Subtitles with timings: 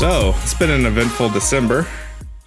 [0.00, 1.86] So it's been an eventful December.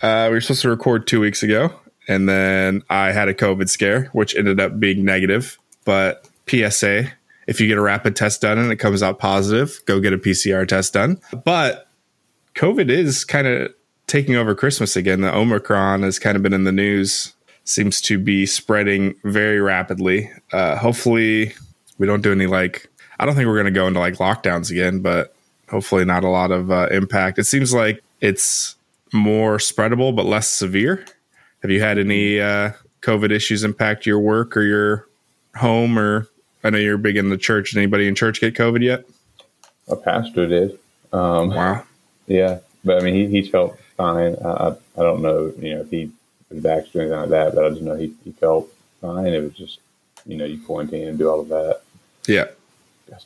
[0.02, 1.72] Uh, we were supposed to record two weeks ago,
[2.08, 5.60] and then I had a COVID scare, which ended up being negative.
[5.86, 7.12] But PSA,
[7.46, 10.18] if you get a rapid test done and it comes out positive, go get a
[10.18, 11.22] PCR test done.
[11.46, 11.88] But
[12.56, 13.72] COVID is kind of
[14.08, 15.22] taking over Christmas again.
[15.22, 17.34] The Omicron has kind of been in the news,
[17.66, 20.32] seems to be spreading very rapidly.
[20.52, 21.54] Uh, hopefully,
[22.00, 24.72] we don't do any like, I don't think we're going to go into like lockdowns
[24.72, 25.33] again, but
[25.74, 27.40] hopefully not a lot of uh, impact.
[27.40, 28.76] It seems like it's
[29.12, 31.04] more spreadable but less severe.
[31.64, 35.08] Have you had any uh, COVID issues impact your work or your
[35.56, 35.98] home?
[35.98, 36.28] Or
[36.64, 37.72] I know you're big in the church.
[37.72, 39.06] Did anybody in church get COVID yet?
[39.88, 40.80] A pastor did.
[41.12, 41.84] Um, Wow.
[42.28, 44.36] Yeah, but I mean, he, he felt fine.
[44.46, 46.10] I, I don't know, you know, if he
[46.50, 49.28] was vaccinated or anything like that, but I just know he, he felt fine.
[49.28, 49.80] It was just,
[50.26, 51.82] you know, you quarantine and do all of that.
[52.28, 52.46] Yeah.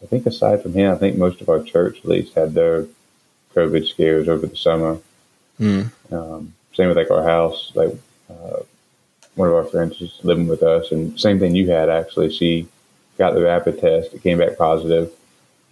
[0.01, 2.85] I think aside from him, I think most of our church at least had their
[3.55, 4.99] COVID scares over the summer.
[5.59, 5.91] Mm.
[6.11, 7.71] Um, same with like our house.
[7.73, 7.95] Like
[8.29, 8.59] uh,
[9.35, 12.31] one of our friends was living with us, and same thing you had actually.
[12.31, 12.67] She
[13.17, 15.11] got the rapid test; it came back positive,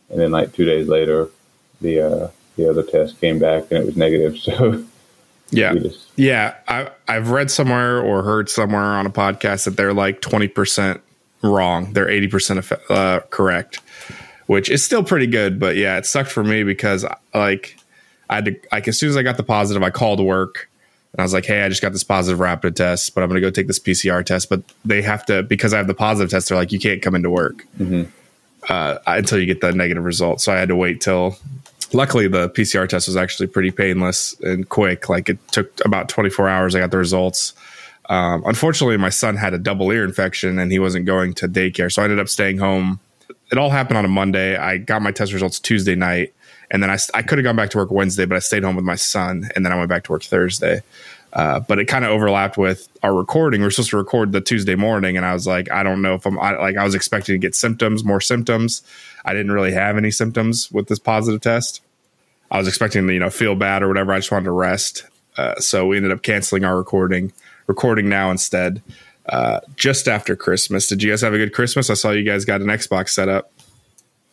[0.10, 1.30] and then like two days later,
[1.82, 4.38] the uh, the other test came back and it was negative.
[4.46, 4.84] So
[5.52, 5.74] Yeah.
[5.76, 10.22] just Yeah, I, I've read somewhere or heard somewhere on a podcast that they're like
[10.22, 11.00] 20%
[11.46, 11.94] wrong.
[11.94, 13.80] They're 80% eff- uh, correct,
[14.48, 15.60] which is still pretty good.
[15.60, 17.78] But yeah, it sucked for me because like
[18.30, 20.70] I had to, like, as soon as I got the positive, I called work
[21.14, 23.42] and I was like, hey, I just got this positive rapid test, but I'm going
[23.42, 24.50] to go take this PCR test.
[24.50, 27.16] But they have to, because I have the positive test, they're like, you can't come
[27.16, 27.66] into work
[28.68, 30.42] uh, until you get the negative result.
[30.42, 31.38] So I had to wait till.
[31.94, 35.08] Luckily, the PCR test was actually pretty painless and quick.
[35.08, 36.76] Like it took about 24 hours.
[36.76, 37.54] I got the results.
[38.10, 41.92] Um, unfortunately, my son had a double ear infection and he wasn't going to daycare,
[41.92, 43.00] so I ended up staying home.
[43.52, 44.56] It all happened on a Monday.
[44.58, 46.34] I got my test results Tuesday night,
[46.72, 48.76] and then I, I could have gone back to work Wednesday, but I stayed home
[48.76, 50.82] with my son, and then I went back to work Thursday.
[51.36, 53.60] Uh, but it kind of overlapped with our recording.
[53.60, 56.14] We are supposed to record the Tuesday morning, and I was like, I don't know
[56.14, 58.84] if I'm I, like I was expecting to get symptoms, more symptoms.
[59.26, 61.82] I didn't really have any symptoms with this positive test.
[62.50, 64.14] I was expecting to you know feel bad or whatever.
[64.14, 65.04] I just wanted to rest,
[65.36, 67.34] uh, so we ended up canceling our recording.
[67.68, 68.82] Recording now instead.
[69.28, 71.90] Uh, just after Christmas, did you guys have a good Christmas?
[71.90, 73.52] I saw you guys got an Xbox set up.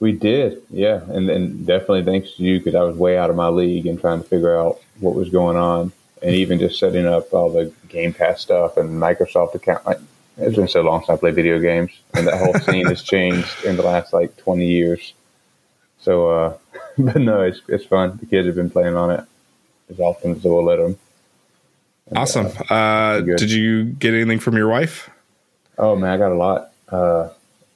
[0.00, 3.36] we did, yeah, and and definitely thanks to you because I was way out of
[3.36, 7.06] my league and trying to figure out what was going on, and even just setting
[7.06, 9.86] up all the Game Pass stuff and Microsoft account.
[9.86, 9.98] Like,
[10.36, 13.64] it's been so long since I played video games, and that whole scene has changed
[13.64, 15.14] in the last like twenty years.
[16.00, 16.58] So, uh,
[16.98, 18.18] but no, it's it's fun.
[18.20, 19.24] The kids have been playing on it
[19.88, 20.98] as often as we'll let them.
[22.14, 22.46] Awesome.
[22.70, 25.08] uh, Uh, did you get anything from your wife?
[25.78, 26.72] Oh man, I got a lot.
[26.88, 27.28] Uh,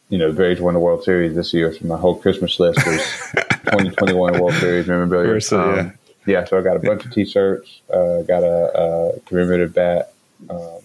[0.09, 2.85] you know, the Braves won the World Series this year, so my whole Christmas list
[2.87, 3.01] was
[3.67, 5.29] 2021 World Series memorabilia.
[5.29, 5.81] Course, uh, yeah.
[5.81, 5.93] Um,
[6.27, 10.13] yeah, so I got a bunch of T-shirts, uh, got a, a commemorative bat.
[10.51, 10.81] Um,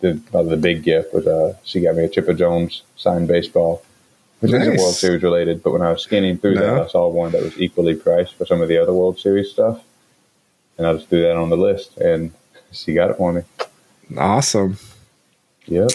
[0.00, 3.82] the well, the big gift was uh, she got me a Chipper Jones signed baseball,
[4.40, 5.62] which isn't World Series related.
[5.62, 6.74] But when I was scanning through No.
[6.74, 9.50] that, I saw one that was equally priced for some of the other World Series
[9.50, 9.82] stuff,
[10.80, 12.32] and I just threw that on the list, and
[12.72, 13.42] she got it for me.
[14.16, 14.78] Awesome.
[15.66, 15.90] Yep.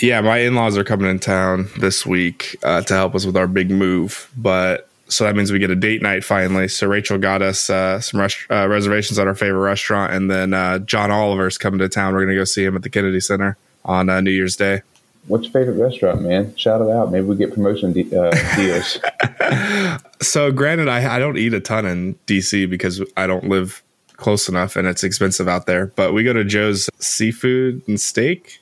[0.00, 3.36] Yeah, my in laws are coming in town this week uh, to help us with
[3.36, 4.30] our big move.
[4.36, 6.68] But so that means we get a date night finally.
[6.68, 10.78] So Rachel got us uh, some uh, reservations at our favorite restaurant, and then uh,
[10.78, 12.14] John Oliver's coming to town.
[12.14, 14.82] We're gonna go see him at the Kennedy Center on uh, New Year's Day.
[15.26, 16.54] What's your favorite restaurant, man?
[16.54, 17.10] Shout it out.
[17.10, 18.98] Maybe we get promotion de- uh, deals.
[20.22, 23.82] So granted, I, I don't eat a ton in DC because I don't live
[24.16, 25.86] close enough, and it's expensive out there.
[25.88, 28.60] But we go to Joe's Seafood and Steak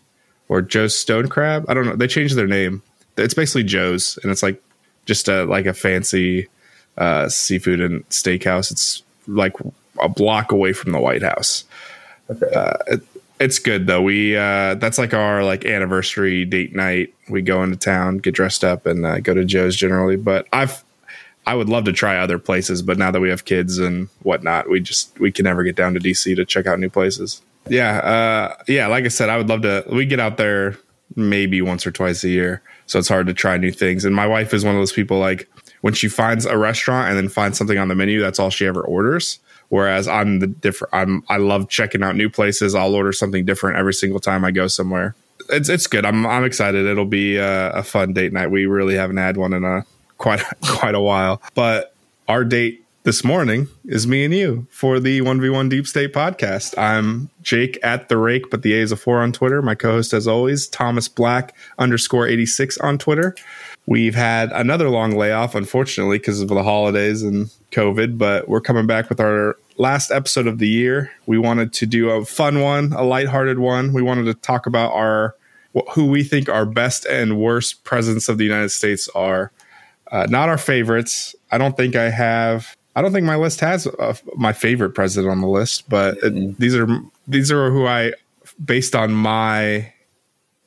[0.48, 1.64] or Joe's Stone Crab.
[1.68, 1.96] I don't know.
[1.96, 2.82] They changed their name.
[3.16, 4.62] It's basically Joe's, and it's like
[5.06, 6.48] just a like a fancy
[6.98, 8.70] uh, seafood and steakhouse.
[8.70, 9.54] It's like
[10.00, 11.64] a block away from the White House.
[12.30, 12.72] Okay.
[12.88, 13.00] It,
[13.40, 14.02] it's good though.
[14.02, 17.12] We uh, that's like our like anniversary date night.
[17.28, 20.16] We go into town, get dressed up, and uh, go to Joe's generally.
[20.16, 20.84] But I've
[21.46, 24.68] I would love to try other places, but now that we have kids and whatnot,
[24.68, 27.42] we just we can never get down to DC to check out new places.
[27.68, 28.86] Yeah, uh, yeah.
[28.86, 29.84] Like I said, I would love to.
[29.90, 30.76] We get out there
[31.16, 34.04] maybe once or twice a year, so it's hard to try new things.
[34.04, 35.48] And my wife is one of those people like
[35.80, 38.66] when she finds a restaurant and then finds something on the menu, that's all she
[38.66, 39.38] ever orders.
[39.68, 40.94] Whereas I'm the different.
[40.94, 42.74] I'm I love checking out new places.
[42.74, 45.14] I'll order something different every single time I go somewhere.
[45.50, 46.04] It's it's good.
[46.06, 46.86] I'm I'm excited.
[46.86, 48.50] It'll be a, a fun date night.
[48.50, 49.84] We really haven't had one in a
[50.18, 51.42] quite quite a while.
[51.54, 51.94] But
[52.28, 56.76] our date this morning is me and you for the 1v1 Deep State podcast.
[56.78, 59.60] I'm Jake at the rake, but the A is a four on Twitter.
[59.60, 63.34] My co host, as always, Thomas Black underscore 86 on Twitter.
[63.86, 68.86] We've had another long layoff, unfortunately, because of the holidays and COVID, but we're coming
[68.86, 71.12] back with our last episode of the year.
[71.26, 73.92] We wanted to do a fun one, a lighthearted one.
[73.92, 75.36] We wanted to talk about our
[75.92, 79.50] who we think our best and worst presidents of the United States are.
[80.14, 81.34] Uh, not our favorites.
[81.50, 82.76] I don't think I have.
[82.94, 86.56] I don't think my list has uh, my favorite president on the list, but it,
[86.60, 86.86] these are
[87.26, 88.12] these are who I,
[88.64, 89.92] based on my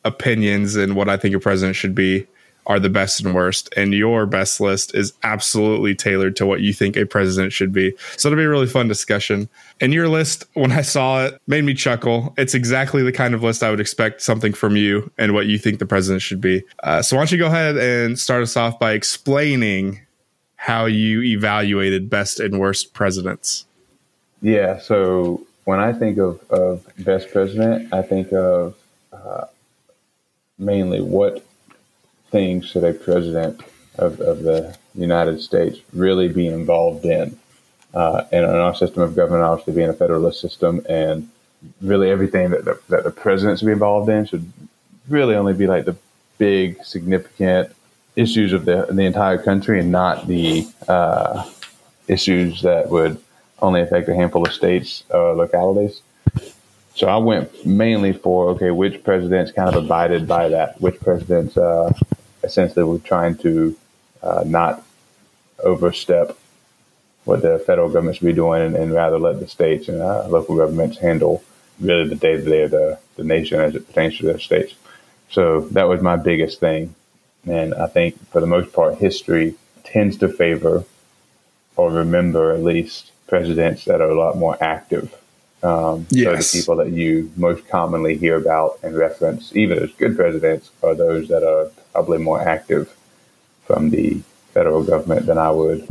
[0.04, 2.28] opinions and what I think a president should be,
[2.68, 3.74] are the best and worst.
[3.76, 7.94] And your best list is absolutely tailored to what you think a president should be.
[8.18, 9.50] So it'll be a really fun discussion.
[9.80, 12.34] And your list, when I saw it, made me chuckle.
[12.38, 15.58] It's exactly the kind of list I would expect something from you and what you
[15.58, 16.64] think the president should be.
[16.84, 20.02] Uh, so why don't you go ahead and start us off by explaining
[20.58, 23.66] how you evaluated best and worst presidents?
[24.42, 24.80] Yeah.
[24.80, 28.76] So when I think of, of best president, I think of
[29.14, 29.46] uh,
[30.58, 31.47] mainly what
[32.32, 33.62] things should a president
[33.98, 37.38] of, of the United States really be involved in?
[37.94, 41.30] Uh, and in our system of government, obviously being a federalist system, and
[41.82, 44.52] really everything that the, that the president should be involved in should
[45.10, 45.96] really only be like the
[46.38, 47.74] big, significant
[48.16, 51.50] issues of the the entire country, and not the uh,
[52.08, 53.20] issues that would
[53.62, 56.02] only affect a handful of states or localities.
[56.96, 61.56] So I went mainly for okay, which presidents kind of abided by that, which presidents
[61.56, 61.94] uh,
[62.44, 63.76] essentially were trying to
[64.22, 64.84] uh, not
[65.64, 66.38] overstep
[67.26, 70.28] what the federal government should be doing and, and rather let the states and uh,
[70.28, 71.44] local governments handle
[71.80, 74.74] really the day to day of the, the nation as it pertains to their states.
[75.30, 76.96] So that was my biggest thing.
[77.46, 80.86] And I think for the most part, history tends to favor
[81.76, 85.16] or remember at least presidents that are a lot more active
[85.64, 86.48] um, yes.
[86.48, 90.70] So the people that you most commonly hear about and reference, even as good presidents,
[90.84, 92.96] are those that are probably more active
[93.66, 94.22] from the
[94.54, 95.88] federal government than I would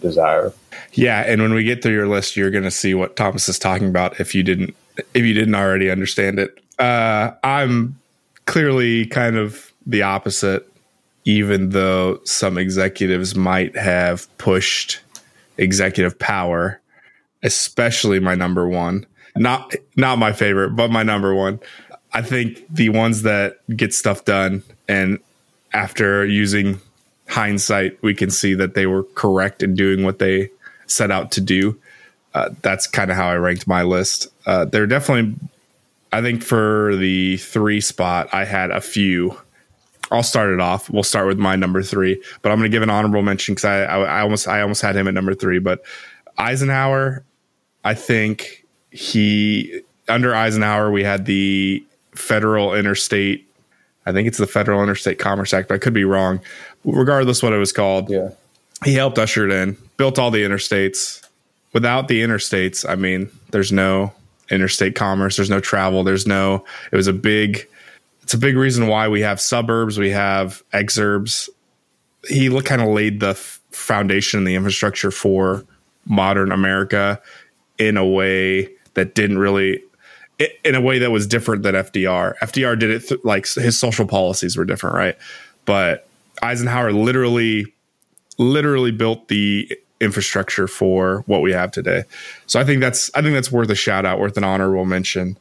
[0.00, 0.52] desire.
[0.92, 3.58] Yeah, and when we get through your list, you're going to see what Thomas is
[3.58, 4.18] talking about.
[4.18, 4.74] If you didn't,
[5.14, 7.98] if you didn't already understand it, uh, I'm
[8.46, 10.66] clearly kind of the opposite.
[11.26, 15.00] Even though some executives might have pushed
[15.58, 16.80] executive power,
[17.42, 19.04] especially my number one,
[19.36, 21.60] not not my favorite, but my number one.
[22.12, 25.20] I think the ones that get stuff done and
[25.72, 26.80] after using
[27.28, 30.50] hindsight, we can see that they were correct in doing what they
[30.86, 31.78] set out to do.
[32.34, 34.28] Uh, that's kind of how I ranked my list.
[34.46, 35.34] Uh, they're definitely,
[36.12, 39.40] I think, for the three spot, I had a few.
[40.10, 40.90] I'll start it off.
[40.90, 43.64] We'll start with my number three, but I'm going to give an honorable mention because
[43.64, 45.60] I, I, I almost I almost had him at number three.
[45.60, 45.82] But
[46.36, 47.24] Eisenhower,
[47.84, 48.59] I think
[48.90, 51.84] he under Eisenhower we had the
[52.14, 53.46] federal interstate
[54.06, 56.40] I think it's the Federal Interstate Commerce Act, but I could be wrong.
[56.84, 58.10] Regardless what it was called.
[58.10, 58.30] Yeah.
[58.84, 61.26] He helped usher it in, built all the interstates.
[61.72, 64.12] Without the interstates, I mean, there's no
[64.50, 67.68] interstate commerce, there's no travel, there's no it was a big
[68.22, 71.48] it's a big reason why we have suburbs, we have exurbs.
[72.28, 75.64] He kind of laid the foundation, and the infrastructure for
[76.06, 77.20] modern America
[77.78, 79.82] in a way that didn't really
[80.64, 82.36] in a way that was different than FDR.
[82.38, 85.16] FDR did it th- like his social policies were different, right?
[85.66, 86.08] But
[86.42, 87.72] Eisenhower literally
[88.38, 89.70] literally built the
[90.00, 92.04] infrastructure for what we have today.
[92.46, 95.36] So I think that's I think that's worth a shout out, worth an honorable mention.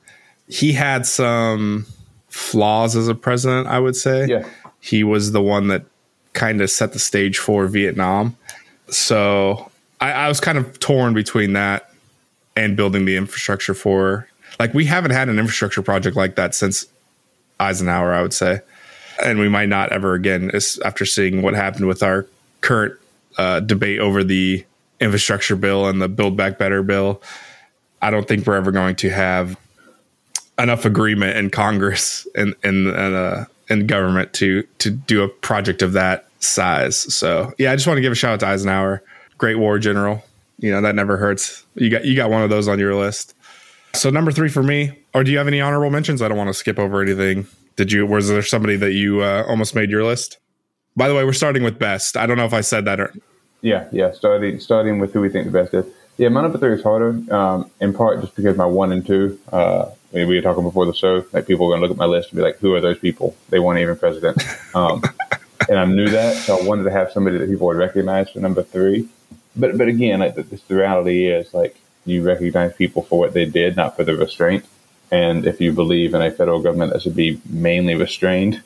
[0.47, 1.85] He had some
[2.27, 4.27] flaws as a president, I would say.
[4.27, 4.47] Yeah.
[4.81, 5.85] He was the one that
[6.33, 8.35] kind of set the stage for Vietnam.
[8.89, 11.88] So I, I was kind of torn between that
[12.59, 14.27] and building the infrastructure for
[14.59, 16.85] like we haven't had an infrastructure project like that since
[17.59, 18.59] Eisenhower, I would say,
[19.23, 20.51] and we might not ever again.
[20.83, 22.27] After seeing what happened with our
[22.59, 22.99] current
[23.37, 24.65] uh, debate over the
[24.99, 27.21] infrastructure bill and the Build Back Better bill,
[28.01, 29.57] I don't think we're ever going to have
[30.57, 35.81] enough agreement in Congress and and and, uh, and government to to do a project
[35.81, 36.97] of that size.
[37.13, 39.01] So yeah, I just want to give a shout out to Eisenhower,
[39.37, 40.25] great war general.
[40.59, 41.65] You know that never hurts.
[41.75, 43.33] You got you got one of those on your list.
[43.93, 46.21] So number three for me, or do you have any honorable mentions?
[46.21, 47.47] I don't want to skip over anything.
[47.75, 48.05] Did you?
[48.05, 50.37] Was there somebody that you uh, almost made your list?
[50.95, 52.17] By the way, we're starting with best.
[52.17, 53.13] I don't know if I said that or.
[53.61, 54.11] Yeah, yeah.
[54.11, 55.85] Starting starting with who we think the best is.
[56.17, 57.21] Yeah, my number three is harder.
[57.33, 59.39] Um, in part just because my one and two.
[59.51, 61.23] Uh, we were talking before the show.
[61.31, 62.99] Like people are going to look at my list and be like, "Who are those
[62.99, 63.35] people?
[63.49, 64.41] They weren't even president."
[64.75, 65.01] Um,
[65.69, 68.39] and I knew that, so I wanted to have somebody that people would recognize for
[68.39, 69.07] number three.
[69.59, 73.45] But but again, like the, the reality is like you recognize people for what they
[73.45, 74.65] did, not for the restraint.
[75.11, 78.61] And if you believe in a federal government that should be mainly restrained,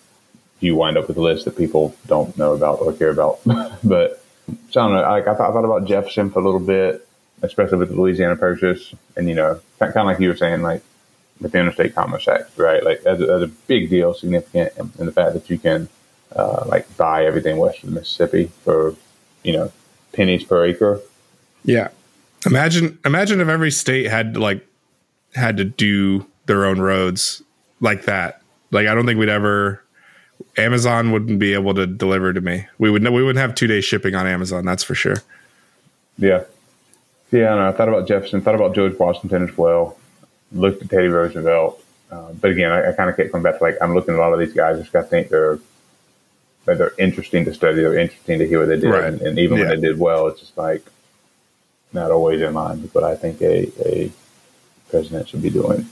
[0.60, 3.40] you wind up with a list that people don't know about or care about.
[3.84, 4.24] but
[4.72, 5.02] so I don't know.
[5.02, 7.08] Like I thought, I thought about Jefferson for a little bit,
[7.42, 10.84] especially with the Louisiana Purchase, and you know, kind of like you were saying, like
[11.40, 12.84] with the Interstate Commerce Act, right?
[12.84, 15.90] Like that's a, that's a big deal, significant, and, the fact that you can
[16.36, 18.96] uh, like buy everything west of the Mississippi for
[19.44, 19.72] you know
[20.14, 21.02] pennies per acre.
[21.66, 21.90] Yeah,
[22.46, 24.66] imagine imagine if every state had like
[25.36, 27.42] had to do their own roads
[27.82, 28.42] like that.
[28.72, 29.84] Like I don't think we'd ever
[30.58, 32.68] Amazon wouldn't be able to deliver to me.
[32.78, 34.66] We would we wouldn't have two day shipping on Amazon.
[34.66, 35.18] That's for sure.
[36.18, 36.44] Yeah,
[37.32, 37.56] yeah.
[37.56, 38.42] I, I thought about Jefferson.
[38.42, 39.98] Thought about George Washington as well.
[40.52, 43.64] Looked at Teddy Roosevelt, uh, but again, I, I kind of kept coming back to
[43.64, 44.80] like I'm looking at a lot of these guys.
[44.80, 45.60] Just got to think they're
[46.66, 47.82] they're interesting to study.
[47.82, 49.06] They're interesting to hear what they did, right.
[49.06, 49.68] and, and, even yeah.
[49.68, 50.86] when they did well, it's just like
[51.92, 54.12] not always in line with what I think a, a
[54.90, 55.88] president should be doing.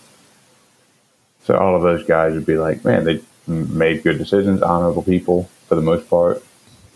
[1.43, 5.49] So all of those guys would be like, man, they made good decisions, honorable people
[5.67, 6.43] for the most part.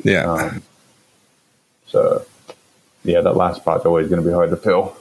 [0.03, 0.31] Yeah.
[0.31, 0.63] Um,
[1.87, 2.25] so,
[3.03, 4.95] yeah, that last spot's always going to be hard to fill.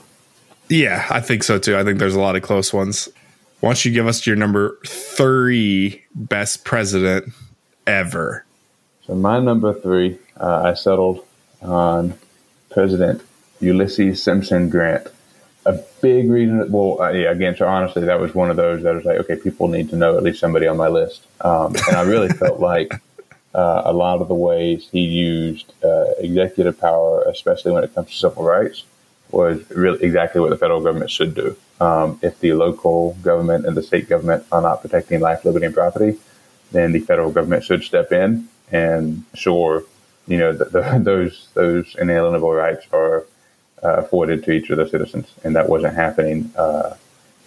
[0.69, 1.77] Yeah, I think so too.
[1.77, 3.07] I think there's a lot of close ones.
[3.59, 7.31] Why don't you give us your number three best president
[7.85, 8.45] ever?
[9.05, 11.25] So my number three, uh, I settled
[11.61, 12.15] on
[12.71, 13.21] President
[13.59, 15.07] Ulysses Simpson Grant
[15.65, 16.71] a big reason.
[16.71, 19.35] Well, uh, yeah, again, so honestly, that was one of those that was like, okay,
[19.35, 21.25] people need to know at least somebody on my list.
[21.41, 22.93] Um, and I really felt like
[23.53, 28.09] uh, a lot of the ways he used uh, executive power, especially when it comes
[28.09, 28.83] to civil rights,
[29.31, 31.57] was really exactly what the federal government should do.
[31.81, 35.75] Um, if the local government and the state government are not protecting life, liberty, and
[35.75, 36.17] property,
[36.71, 39.83] then the federal government should step in and sure,
[40.27, 43.25] you know, the, the, those those inalienable rights are
[43.83, 46.51] uh, afforded to each of the citizens, and that wasn't happening.
[46.57, 46.95] Uh,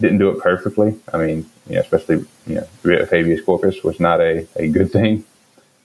[0.01, 0.97] didn't do it perfectly.
[1.13, 4.93] I mean, you know, especially you know, writ habeas corpus was not a, a good
[4.93, 5.25] thing,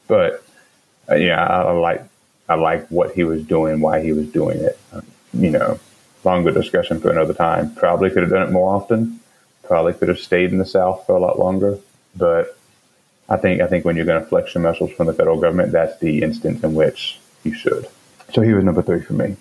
[0.07, 0.43] but
[1.09, 2.03] uh, yeah, I, I like
[2.47, 4.77] I like what he was doing, why he was doing it.
[4.91, 5.79] Um, you know,
[6.23, 7.73] longer discussion for another time.
[7.75, 9.19] Probably could have done it more often.
[9.63, 11.79] Probably could have stayed in the South for a lot longer.
[12.15, 12.57] But
[13.29, 15.71] I think I think when you're going to flex your muscles from the federal government,
[15.71, 17.87] that's the instance in which you should.
[18.33, 19.35] So he was number three for me.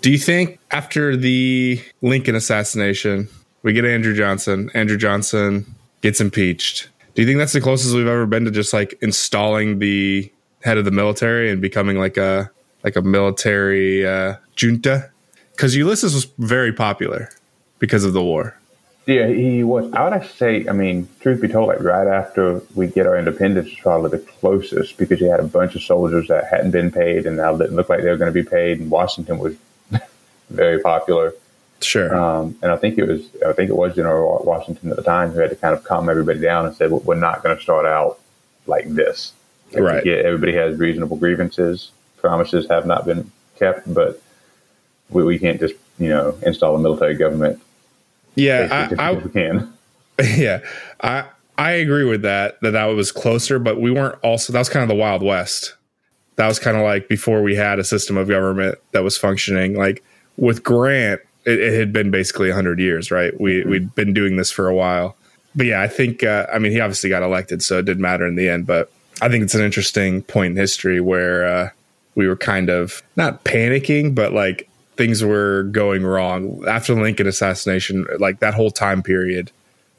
[0.00, 3.28] Do you think after the Lincoln assassination,
[3.62, 5.66] we get Andrew Johnson, Andrew Johnson
[6.00, 6.88] gets impeached?
[7.14, 10.78] Do you think that's the closest we've ever been to just like installing the head
[10.78, 12.50] of the military and becoming like a
[12.84, 15.10] like a military uh, junta?
[15.52, 17.28] Because Ulysses was very popular
[17.78, 18.58] because of the war.
[19.06, 19.92] Yeah, he was.
[19.92, 23.18] I would actually say, I mean, truth be told, like right after we get our
[23.18, 26.92] independence, is probably the closest because you had a bunch of soldiers that hadn't been
[26.92, 29.56] paid and now didn't look like they were going to be paid, and Washington was
[30.50, 31.34] very popular.
[31.80, 32.14] Sure.
[32.14, 35.32] Um, and I think it was I think it was General Washington at the time
[35.32, 37.62] who had to kind of calm everybody down and say, well, "We're not going to
[37.62, 38.20] start out
[38.66, 39.32] like this.
[39.72, 40.04] Like right.
[40.04, 41.90] Get, everybody has reasonable grievances.
[42.18, 44.22] Promises have not been kept, but
[45.10, 47.60] we, we can't just you know install a military government.
[48.34, 49.72] Yeah, I, I can.
[50.36, 50.60] Yeah,
[51.00, 51.24] I
[51.58, 52.60] I agree with that.
[52.60, 54.52] That that was closer, but we weren't also.
[54.52, 55.74] That was kind of the Wild West.
[56.36, 59.74] That was kind of like before we had a system of government that was functioning.
[59.74, 60.04] Like
[60.36, 63.38] with Grant, it, it had been basically 100 years, right?
[63.40, 63.70] We, mm-hmm.
[63.70, 65.16] We'd been doing this for a while.
[65.54, 68.26] But yeah, I think, uh, I mean, he obviously got elected, so it didn't matter
[68.26, 68.66] in the end.
[68.66, 71.70] But I think it's an interesting point in history where uh,
[72.14, 77.26] we were kind of not panicking, but like things were going wrong after the Lincoln
[77.26, 78.06] assassination.
[78.18, 79.50] Like that whole time period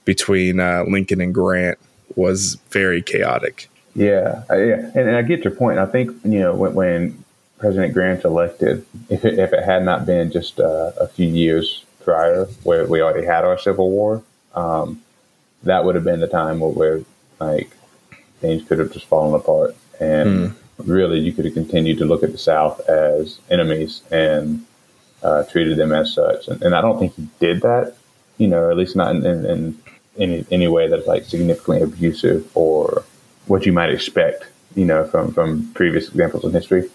[0.05, 1.77] between uh, Lincoln and Grant
[2.15, 3.69] was very chaotic.
[3.95, 5.77] Yeah, yeah, and, and, I get your point.
[5.77, 7.23] I think you know when, when
[7.59, 11.85] President Grant elected, if it, if it had not been just uh, a few years
[12.03, 14.23] prior, where we already had our Civil War,
[14.55, 15.01] um,
[15.61, 17.01] that would have been the time where, where,
[17.39, 17.69] like
[18.39, 20.55] things could have just fallen apart, and mm.
[20.79, 24.65] really you could have continued to look at the South as enemies and
[25.23, 26.47] uh, treated them as such.
[26.47, 27.95] And, and, I don't think he did that,
[28.37, 29.79] you know, at least not in, in, in
[30.17, 33.03] any any way that's like significantly abusive or
[33.47, 36.89] what you might expect, you know, from from previous examples in history.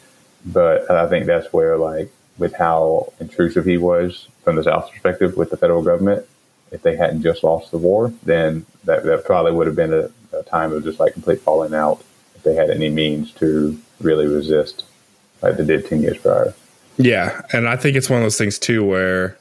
[0.46, 5.36] But I think that's where, like, with how intrusive he was from the South's perspective
[5.36, 6.26] with the federal government,
[6.70, 10.10] if they hadn't just lost the war, then that, that probably would have been a,
[10.36, 12.02] a time of just like complete falling out
[12.34, 14.84] if they had any means to really resist
[15.42, 16.54] like they did 10 years prior.
[16.98, 17.40] Yeah.
[17.52, 19.38] And I think it's one of those things too where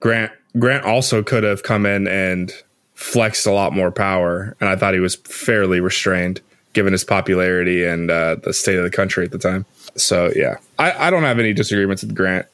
[0.00, 2.52] Grant Grant also could have come in and
[2.94, 4.56] flexed a lot more power.
[4.60, 6.40] And I thought he was fairly restrained
[6.72, 9.64] given his popularity and uh, the state of the country at the time.
[9.96, 12.46] So yeah, I, I don't have any disagreements with Grant.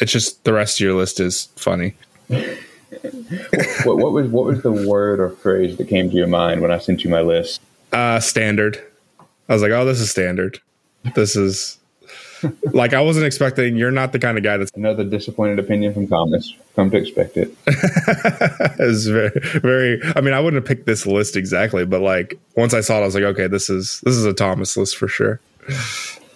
[0.00, 1.94] It's just the rest of your list is funny.
[2.28, 6.70] what, what, was what was the word or phrase that came to your mind when
[6.70, 7.60] I sent you my list?
[7.92, 8.82] Uh, standard.
[9.48, 10.60] I was like, oh, this is standard.
[11.14, 11.78] This is
[12.72, 13.76] like I wasn't expecting.
[13.76, 16.54] You're not the kind of guy that's Another disappointed opinion from Thomas.
[16.76, 17.54] Come to expect it.
[17.66, 18.80] it.
[18.80, 20.00] is very, very.
[20.16, 23.02] I mean, I wouldn't have picked this list exactly, but like once I saw it,
[23.02, 25.40] I was like, okay, this is this is a Thomas list for sure.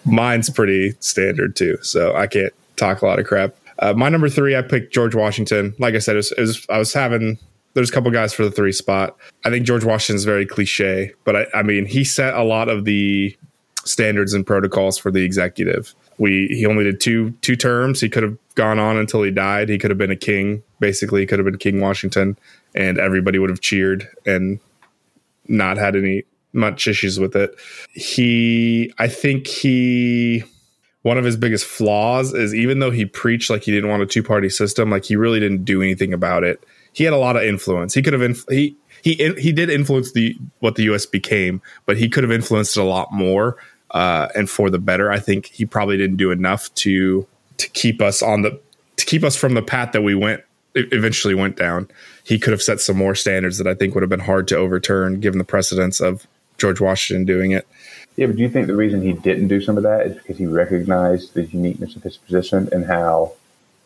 [0.05, 3.55] Mine's pretty standard too, so I can't talk a lot of crap.
[3.79, 5.75] Uh, my number three, I picked George Washington.
[5.79, 7.37] Like I said, it was, it was, I was having
[7.75, 9.15] there's a couple guys for the three spot.
[9.43, 12.85] I think George Washington's very cliche, but I, I mean, he set a lot of
[12.85, 13.37] the
[13.85, 15.93] standards and protocols for the executive.
[16.17, 18.01] We he only did two two terms.
[18.01, 19.69] He could have gone on until he died.
[19.69, 20.63] He could have been a king.
[20.79, 22.37] Basically, he could have been King Washington,
[22.73, 24.59] and everybody would have cheered and
[25.47, 26.23] not had any
[26.53, 27.53] much issues with it.
[27.91, 30.43] He, I think he
[31.03, 34.07] one of his biggest flaws is even though he preached like he didn't want a
[34.07, 36.63] two party system, like he really didn't do anything about it.
[36.93, 37.93] He had a lot of influence.
[37.93, 41.05] He could have inf- he he he did influence the what the U.S.
[41.05, 43.57] became, but he could have influenced it a lot more
[43.91, 45.11] uh, and for the better.
[45.11, 47.27] I think he probably didn't do enough to
[47.57, 48.59] to keep us on the
[48.97, 50.43] to keep us from the path that we went
[50.75, 51.89] eventually went down.
[52.23, 54.57] He could have set some more standards that I think would have been hard to
[54.57, 56.27] overturn given the precedence of
[56.57, 57.67] George Washington doing it.
[58.17, 60.37] Yeah, but do you think the reason he didn't do some of that is because
[60.37, 63.33] he recognized the uniqueness of his position and how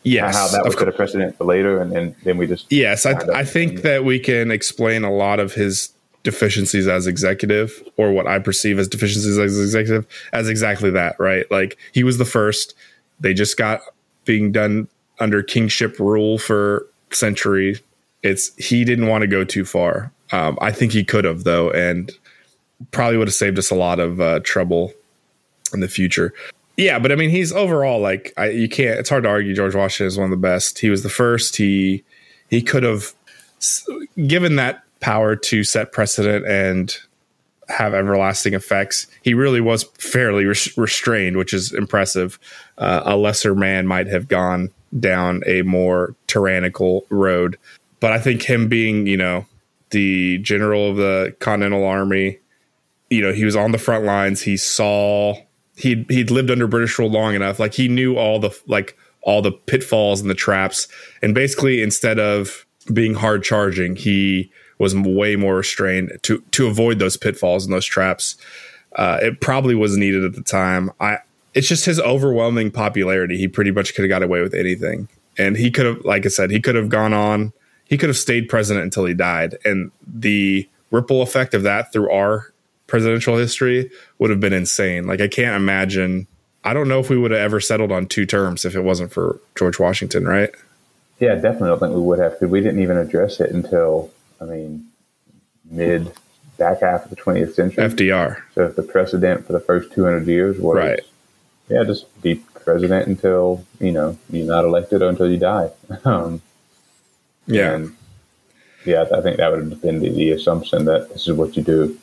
[0.04, 3.06] yes, how that would set a precedent for later, and then then we just yes,
[3.06, 5.90] I, I think that we can explain a lot of his
[6.24, 11.50] deficiencies as executive or what I perceive as deficiencies as executive as exactly that, right?
[11.52, 12.76] Like he was the first.
[13.20, 13.82] They just got
[14.26, 14.88] being done
[15.20, 17.80] under kingship rule for century.
[18.24, 20.12] It's he didn't want to go too far.
[20.32, 22.12] Um, I think he could have though, and
[22.92, 24.94] probably would have saved us a lot of uh, trouble
[25.74, 26.34] in the future.
[26.78, 29.00] Yeah, but I mean, he's overall like I, you can't.
[29.00, 30.80] It's hard to argue George Washington is one of the best.
[30.80, 31.58] He was the first.
[31.58, 32.04] He
[32.50, 33.14] he could have
[34.28, 36.98] given that power to set precedent and
[37.70, 39.08] have everlasting effects.
[39.22, 42.40] He really was fairly res- restrained, which is impressive.
[42.78, 47.58] Uh, a lesser man might have gone down a more tyrannical road,
[48.00, 49.46] but I think him being, you know,
[49.92, 52.40] the general of the Continental Army,
[53.10, 54.42] you know, he was on the front lines.
[54.42, 55.36] He saw
[55.76, 59.42] he he'd lived under British rule long enough, like he knew all the like all
[59.42, 60.88] the pitfalls and the traps,
[61.22, 66.98] and basically instead of being hard charging, he was way more restrained to to avoid
[66.98, 68.38] those pitfalls and those traps.
[68.96, 70.90] Uh, it probably was needed at the time.
[71.00, 71.20] I
[71.54, 73.38] it's just his overwhelming popularity.
[73.38, 76.30] He pretty much could have got away with anything, and he could have, like I
[76.30, 77.54] said, he could have gone on.
[77.86, 82.12] He could have stayed president until he died, and the ripple effect of that through
[82.12, 82.52] our
[82.88, 85.06] presidential history would have been insane.
[85.06, 86.28] Like I can't imagine.
[86.64, 89.14] I don't know if we would have ever settled on two terms if it wasn't
[89.14, 90.50] for George Washington, right?
[91.20, 91.68] Yeah, definitely.
[91.68, 94.12] I don't think we would have because we didn't even address it until
[94.42, 94.88] I mean
[95.70, 96.12] mid
[96.58, 97.84] back half of the 20th century.
[97.84, 98.42] FDR.
[98.54, 101.00] So if the precedent for the first 200 years was, right.
[101.70, 105.72] yeah, just be president until you know you're not elected or until you die.
[106.06, 106.42] Um,
[107.48, 107.74] yeah.
[107.74, 107.96] And,
[108.86, 111.64] yeah, I think that would have been the, the assumption that this is what you
[111.64, 111.98] do.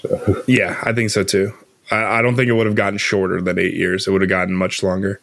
[0.00, 1.52] So yeah, I think so too.
[1.90, 4.06] I, I, don't think it would have gotten shorter than eight years.
[4.06, 5.20] It would have gotten much longer.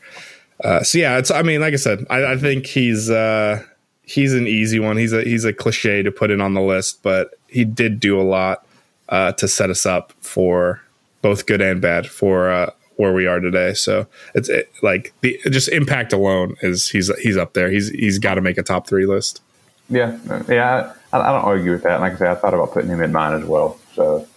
[0.63, 1.31] Uh, so yeah, it's.
[1.31, 3.63] I mean, like I said, I, I think he's uh,
[4.11, 4.97] he's an easy one.
[4.97, 8.19] He's a he's a cliche to put in on the list, but he did do
[8.19, 8.65] a lot
[9.09, 10.81] uh, to set us up for
[11.21, 13.73] both good and bad for uh, where we are today.
[13.73, 17.69] So it's it, like the just impact alone is he's he's up there.
[17.71, 19.41] He's he's got to make a top three list.
[19.89, 21.99] Yeah, yeah, I, I don't argue with that.
[21.99, 23.77] Like I said, I thought about putting him in mine as well.
[23.93, 24.27] So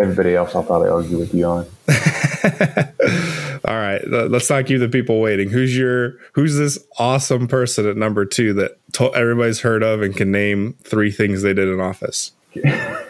[0.00, 1.66] everybody else, I'll probably argue with you on.
[3.64, 5.48] All right, let's not keep the people waiting.
[5.48, 10.16] Who's your who's this awesome person at number two that to- everybody's heard of and
[10.16, 12.32] can name three things they did in office?
[12.56, 13.06] I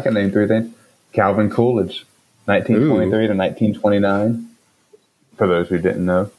[0.00, 0.72] can name three things.
[1.12, 2.04] Calvin Coolidge,
[2.46, 3.28] 1923 Ooh.
[3.28, 4.48] to 1929.
[5.36, 6.30] For those who didn't know,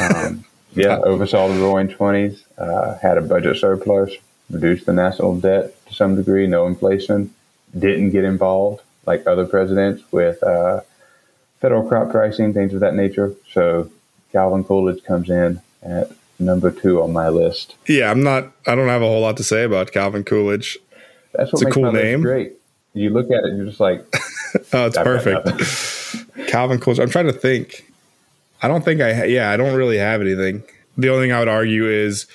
[0.00, 4.12] um, yeah, oversaw the Roaring Twenties, uh, had a budget surplus,
[4.48, 7.34] reduced the national debt to some degree, no inflation,
[7.76, 10.80] didn't get involved like other presidents with uh,
[11.60, 13.34] federal crop pricing, things of that nature.
[13.52, 13.90] So
[14.32, 17.74] Calvin Coolidge comes in at number two on my list.
[17.86, 18.52] Yeah, I'm not.
[18.66, 20.78] I don't have a whole lot to say about Calvin Coolidge.
[21.32, 22.22] That's what it's a cool name.
[22.22, 22.54] Great.
[22.94, 24.00] You look at it, and you're just like,
[24.72, 25.46] oh, it's perfect.
[26.48, 27.00] Calvin Coolidge.
[27.00, 27.84] I'm trying to think.
[28.62, 29.14] I don't think I.
[29.14, 30.62] Ha- yeah, I don't really have anything.
[30.96, 32.26] The only thing I would argue is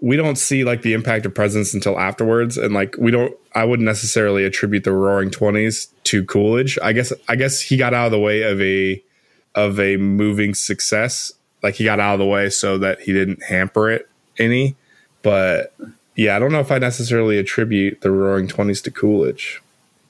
[0.00, 3.64] we don't see like the impact of presence until afterwards and like we don't i
[3.64, 8.06] wouldn't necessarily attribute the roaring 20s to coolidge i guess i guess he got out
[8.06, 9.02] of the way of a
[9.54, 11.32] of a moving success
[11.64, 14.76] like he got out of the way so that he didn't hamper it any
[15.22, 15.74] but
[16.14, 19.60] yeah i don't know if i necessarily attribute the roaring 20s to coolidge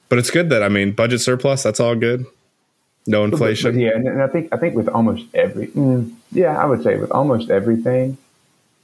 [0.09, 1.63] but it's good that I mean budget surplus.
[1.63, 2.25] That's all good.
[3.07, 3.71] No inflation.
[3.71, 6.83] But, but yeah, and I think I think with almost every mm, yeah, I would
[6.83, 8.17] say with almost everything,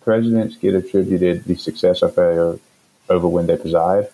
[0.01, 2.59] presidents get attributed the success or failure
[3.09, 4.07] over when they preside.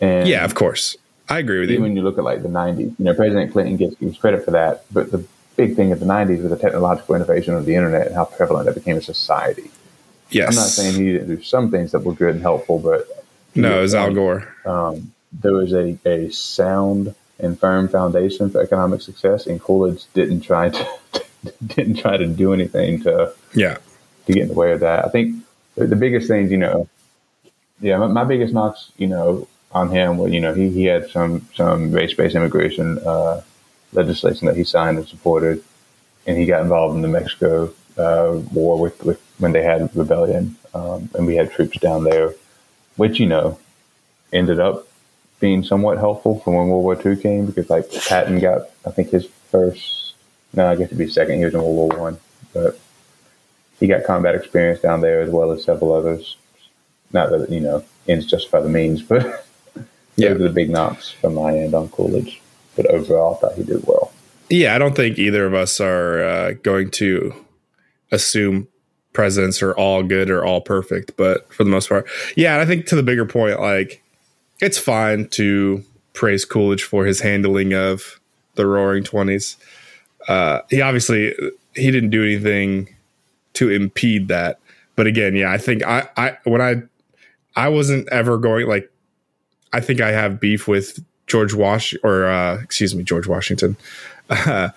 [0.00, 0.96] And yeah, of course,
[1.28, 1.80] I agree with you.
[1.80, 4.50] When you look at like the '90s, you know, President Clinton gets gives credit for
[4.52, 8.06] that, but the big thing of the '90s was the technological innovation of the internet
[8.06, 9.70] and how prevalent that became in society.
[10.30, 13.06] Yes, I'm not saying he didn't do some things that were good and helpful, but
[13.54, 14.54] no, it was Al Gore.
[14.64, 20.40] Um, there was a, a sound and firm foundation for economic success, and Coolidge didn't
[20.42, 20.88] try to
[21.66, 23.78] didn't try to do anything to yeah
[24.26, 25.04] to get in the way of that.
[25.04, 26.88] I think the, biggest things, you know,
[27.80, 31.10] yeah, my, my, biggest knocks, you know, on him was, you know, he, he had
[31.10, 33.42] some some race based immigration uh,
[33.94, 35.62] legislation that he signed and supported,
[36.26, 40.56] and he got involved in the Mexico uh, war with, with when they had rebellion,
[40.74, 42.34] um, and we had troops down there,
[42.96, 43.58] which you know
[44.32, 44.86] ended up
[45.40, 49.10] being somewhat helpful for when World War II came because like Patton got I think
[49.10, 50.14] his first
[50.52, 52.20] no I guess it'd be second he was in World War One
[52.52, 52.78] but
[53.78, 56.36] he got combat experience down there as well as several others
[57.12, 59.46] not that you know ends justify the means but
[60.16, 60.30] yeah.
[60.30, 62.40] those are the big knocks from my end on Coolidge
[62.76, 64.12] but overall I thought he did well
[64.50, 67.34] yeah I don't think either of us are uh, going to
[68.12, 68.68] assume
[69.12, 72.06] presidents are all good or all perfect but for the most part
[72.36, 74.02] yeah and I think to the bigger point like
[74.60, 75.84] it's fine to
[76.14, 78.20] praise Coolidge for his handling of
[78.54, 79.56] the Roaring Twenties.
[80.26, 81.34] Uh, he obviously
[81.74, 82.88] he didn't do anything
[83.54, 84.58] to impede that,
[84.96, 86.82] but again, yeah, I think I, I when I
[87.56, 88.90] I wasn't ever going like
[89.72, 91.04] I think I have beef with
[91.34, 93.76] George Wash or uh, excuse me George Washington.
[94.30, 94.70] Uh,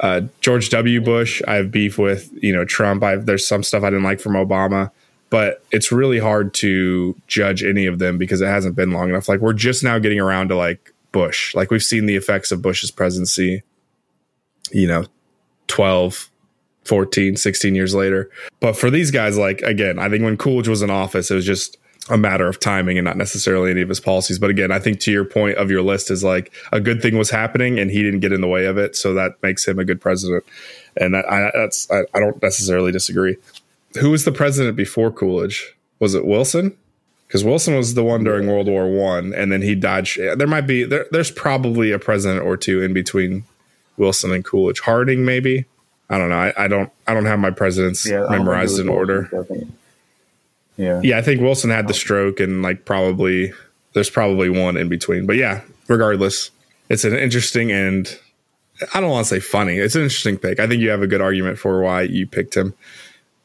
[0.00, 1.00] uh, George W.
[1.00, 2.28] Bush, I have beef with.
[2.42, 3.02] You know, Trump.
[3.02, 4.90] I've there's some stuff I didn't like from Obama
[5.32, 9.30] but it's really hard to judge any of them because it hasn't been long enough.
[9.30, 11.54] Like we're just now getting around to like Bush.
[11.54, 13.62] Like we've seen the effects of Bush's presidency,
[14.72, 15.06] you know,
[15.68, 16.30] 12,
[16.84, 18.28] 14, 16 years later.
[18.60, 21.46] But for these guys, like again, I think when Coolidge was in office, it was
[21.46, 21.78] just
[22.10, 24.38] a matter of timing and not necessarily any of his policies.
[24.38, 27.16] But again, I think to your point of your list is like a good thing
[27.16, 28.96] was happening and he didn't get in the way of it.
[28.96, 30.44] So that makes him a good president.
[30.96, 33.36] And that, I, that's, I, I don't necessarily disagree
[34.00, 35.74] who was the president before Coolidge?
[35.98, 36.76] Was it Wilson?
[37.26, 40.08] Because Wilson was the one during World War One, and then he died.
[40.16, 43.44] There might be there, there's probably a president or two in between
[43.96, 44.80] Wilson and Coolidge.
[44.80, 45.64] Harding, maybe.
[46.10, 46.36] I don't know.
[46.36, 46.92] I, I don't.
[47.06, 49.30] I don't have my presidents yeah, memorized in order.
[50.76, 51.00] Yeah.
[51.02, 53.52] Yeah, I think Wilson had the stroke, and like probably
[53.92, 55.26] there's probably one in between.
[55.26, 56.50] But yeah, regardless,
[56.88, 58.18] it's an interesting and
[58.94, 59.78] I don't want to say funny.
[59.78, 60.58] It's an interesting pick.
[60.58, 62.74] I think you have a good argument for why you picked him.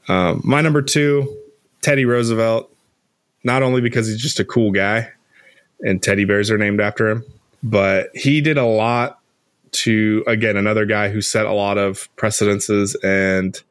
[0.07, 1.37] Um, my number two,
[1.81, 2.73] Teddy Roosevelt,
[3.43, 5.11] not only because he's just a cool guy
[5.81, 7.23] and teddy bears are named after him,
[7.61, 9.19] but he did a lot
[9.71, 13.61] to, again, another guy who set a lot of precedences and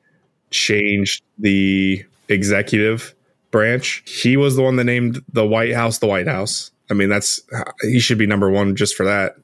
[0.50, 3.14] changed the executive
[3.56, 4.02] branch.
[4.04, 6.70] He was the one that named the White House the White House.
[6.90, 7.40] I mean, that's,
[7.80, 9.36] he should be number one just for that.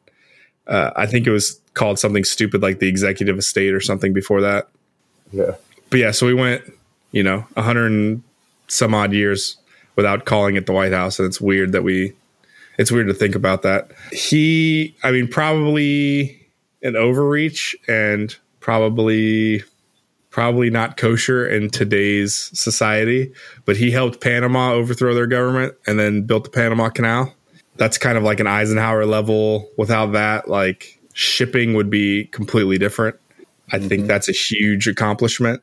[0.66, 4.42] Uh, I think it was called something stupid like the executive estate or something before
[4.42, 4.68] that.
[5.32, 5.52] Yeah.
[5.88, 6.62] But yeah, so we went
[7.12, 8.22] you know, a hundred and
[8.68, 9.56] some odd years
[9.96, 11.18] without calling it the White House.
[11.18, 12.14] And it's weird that we,
[12.78, 13.92] it's weird to think about that.
[14.10, 16.48] He, I mean, probably
[16.82, 19.62] an overreach and probably,
[20.32, 23.32] probably not kosher in today's society,
[23.64, 27.32] but he helped Panama overthrow their government and then built the Panama Canal.
[27.76, 29.70] That's kind of like an Eisenhower level.
[29.78, 33.16] Without that, like shipping would be completely different.
[33.70, 33.88] I mm-hmm.
[33.88, 35.62] think that's a huge accomplishment.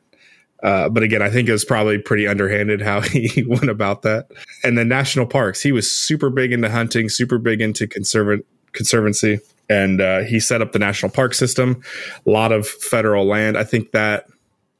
[0.62, 4.28] Uh, but again, I think it was probably pretty underhanded how he went about that.
[4.62, 9.40] And then national parks, he was super big into hunting, super big into conserva- conservancy,
[9.68, 11.82] and uh, he set up the national park system.
[12.26, 13.56] A lot of federal land.
[13.56, 14.26] I think that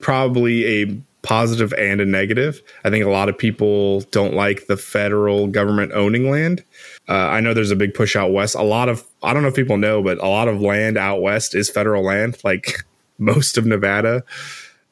[0.00, 2.62] probably a positive and a negative.
[2.84, 6.64] I think a lot of people don't like the federal government owning land.
[7.08, 8.54] Uh, I know there's a big push out west.
[8.54, 11.20] A lot of I don't know if people know, but a lot of land out
[11.20, 12.38] west is federal land.
[12.42, 12.84] Like
[13.18, 14.24] most of Nevada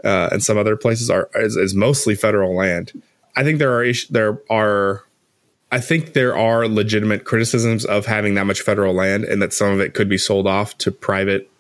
[0.05, 3.03] uh, and some other places are is, is, mostly federal land.
[3.37, 5.05] I think there are there are
[5.71, 9.73] I think there are legitimate criticisms of having that much federal land and that some
[9.73, 11.51] of it could be sold off to private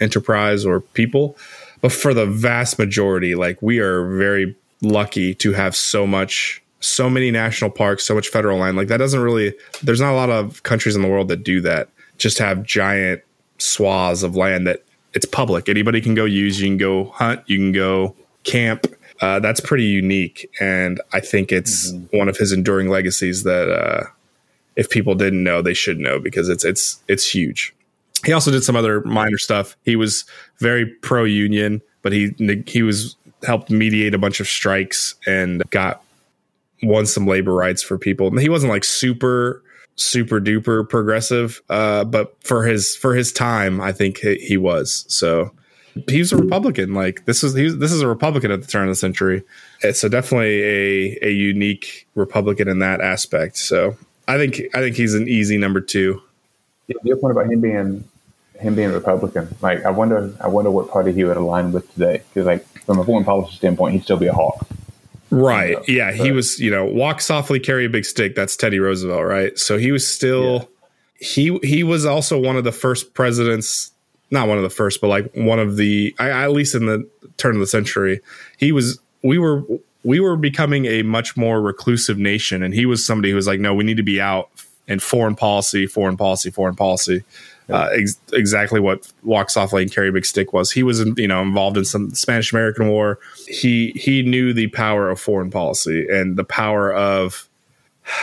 [0.00, 1.36] enterprise or people.
[1.80, 7.10] But for the vast majority, like we are very lucky to have so much so
[7.10, 8.76] many national parks, so much federal land.
[8.76, 11.60] Like that doesn't really there's not a lot of countries in the world that do
[11.62, 11.88] that.
[12.18, 13.22] Just have giant
[13.58, 15.68] swaths of land that it's public.
[15.68, 16.60] Anybody can go use.
[16.60, 17.42] You can go hunt.
[17.46, 18.14] You can go
[18.44, 18.86] camp.
[19.20, 22.16] Uh, that's pretty unique, and I think it's mm-hmm.
[22.16, 24.06] one of his enduring legacies that uh,
[24.76, 27.74] if people didn't know, they should know because it's it's it's huge.
[28.24, 29.76] He also did some other minor stuff.
[29.84, 30.24] He was
[30.58, 32.34] very pro union, but he
[32.66, 36.02] he was helped mediate a bunch of strikes and got
[36.82, 38.36] won some labor rights for people.
[38.38, 39.62] He wasn't like super
[39.96, 45.04] super duper progressive, uh, but for his for his time, I think he, he was.
[45.08, 45.52] So
[46.08, 46.94] he was a Republican.
[46.94, 49.42] Like this is was, this is a Republican at the turn of the century.
[49.92, 53.56] So definitely a a unique Republican in that aspect.
[53.56, 56.22] So I think I think he's an easy number two.
[56.88, 58.04] Yeah, your point about him being
[58.58, 62.22] him being Republican, like I wonder I wonder what party he would align with today.
[62.28, 64.66] Because like from a foreign policy standpoint, he'd still be a hawk.
[65.30, 65.76] Right.
[65.86, 66.12] yeah.
[66.12, 68.34] He was, you know, walk softly, carry a big stick.
[68.34, 69.58] That's Teddy Roosevelt, right?
[69.58, 70.68] So he was still
[71.20, 71.26] yeah.
[71.26, 73.92] he he was also one of the first presidents,
[74.30, 77.06] not one of the first, but like one of the I, at least in the
[77.36, 78.20] turn of the century,
[78.56, 79.62] he was we were
[80.04, 83.60] we were becoming a much more reclusive nation and he was somebody who was like,
[83.60, 84.48] no, we need to be out
[84.88, 87.22] in foreign policy, foreign policy, foreign policy
[87.70, 90.72] uh, ex- exactly what walk softly and carry big stick was.
[90.72, 93.18] He was, you know, involved in some Spanish American War.
[93.46, 97.48] He he knew the power of foreign policy and the power of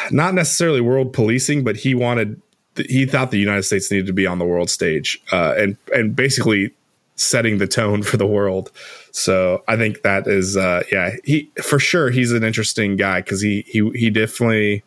[0.10, 2.42] not necessarily world policing, but he wanted
[2.90, 6.16] he thought the United States needed to be on the world stage uh, and and
[6.16, 6.72] basically
[7.16, 8.72] setting the tone for the world.
[9.12, 13.42] So I think that is uh, yeah he for sure he's an interesting guy because
[13.42, 14.84] he he he definitely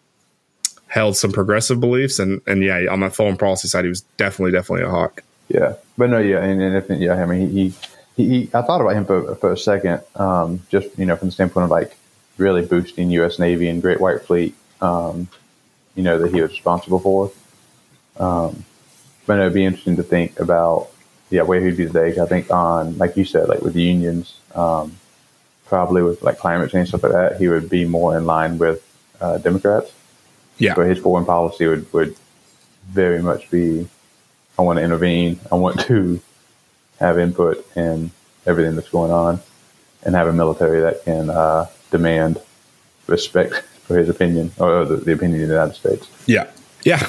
[0.89, 4.53] held some progressive beliefs, and and yeah, on that foreign policy side, he was definitely
[4.53, 5.23] definitely a hawk.
[5.49, 7.75] Yeah, but no, yeah, and, and yeah, I mean, he,
[8.17, 11.29] he, he, I thought about him for for a second, um, just you know, from
[11.29, 11.97] the standpoint of like
[12.37, 13.39] really boosting U.S.
[13.39, 15.29] Navy and Great White Fleet, um,
[15.95, 17.33] you know, that he was responsible for.
[18.19, 18.65] Um,
[19.27, 20.89] but it'd be interesting to think about,
[21.31, 22.19] yeah, where he'd be today.
[22.21, 24.97] I think on, like you said, like with the unions, um,
[25.67, 28.83] probably with like climate change stuff like that, he would be more in line with
[29.21, 29.93] uh, Democrats.
[30.59, 30.75] Yeah.
[30.75, 32.17] But his foreign policy would, would
[32.89, 33.89] very much be
[34.59, 35.39] I want to intervene.
[35.53, 36.21] I want to
[36.99, 38.11] have input in
[38.45, 39.41] everything that's going on
[40.03, 42.41] and have a military that can uh, demand
[43.07, 46.09] respect for his opinion or the, the, opinion of the United States.
[46.27, 46.51] Yeah.
[46.83, 47.09] Yeah.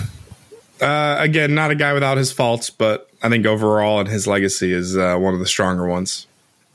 [0.80, 4.72] Uh, again, not a guy without his faults, but I think overall and his legacy
[4.72, 6.28] is uh, one of the stronger ones.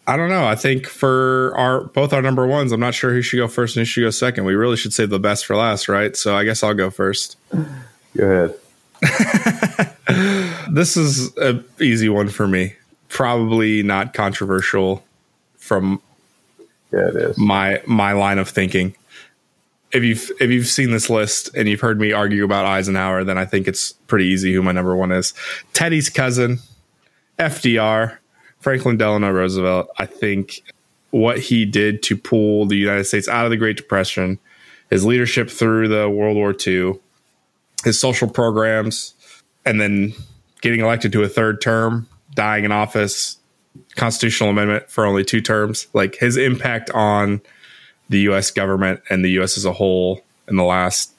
[0.06, 0.46] I don't know.
[0.46, 3.76] I think for our both our number ones, I'm not sure who should go first
[3.76, 4.44] and who should go second.
[4.44, 6.14] We really should save the best for last, right?
[6.14, 7.36] So I guess I'll go first.
[8.16, 8.54] Go ahead.
[10.70, 12.74] this is an easy one for me.
[13.08, 15.02] Probably not controversial
[15.56, 16.02] from
[16.92, 17.38] yeah, it is.
[17.38, 18.94] my my line of thinking.
[19.92, 23.38] If you've if you've seen this list and you've heard me argue about Eisenhower, then
[23.38, 25.32] I think it's pretty easy who my number one is.
[25.72, 26.58] Teddy's cousin,
[27.38, 28.18] FDR
[28.64, 30.62] Franklin Delano Roosevelt, I think
[31.10, 34.38] what he did to pull the United States out of the Great Depression,
[34.88, 36.98] his leadership through the World War II,
[37.84, 39.12] his social programs,
[39.66, 40.14] and then
[40.62, 43.36] getting elected to a third term, dying in office,
[43.96, 47.42] constitutional amendment for only two terms, like his impact on
[48.08, 51.12] the US government and the US as a whole in the last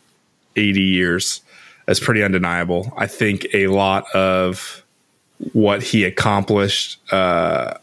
[0.56, 1.42] 80 years
[1.88, 2.92] is pretty undeniable.
[2.98, 4.84] I think a lot of
[5.54, 7.00] what he accomplished.
[7.12, 7.76] Uh,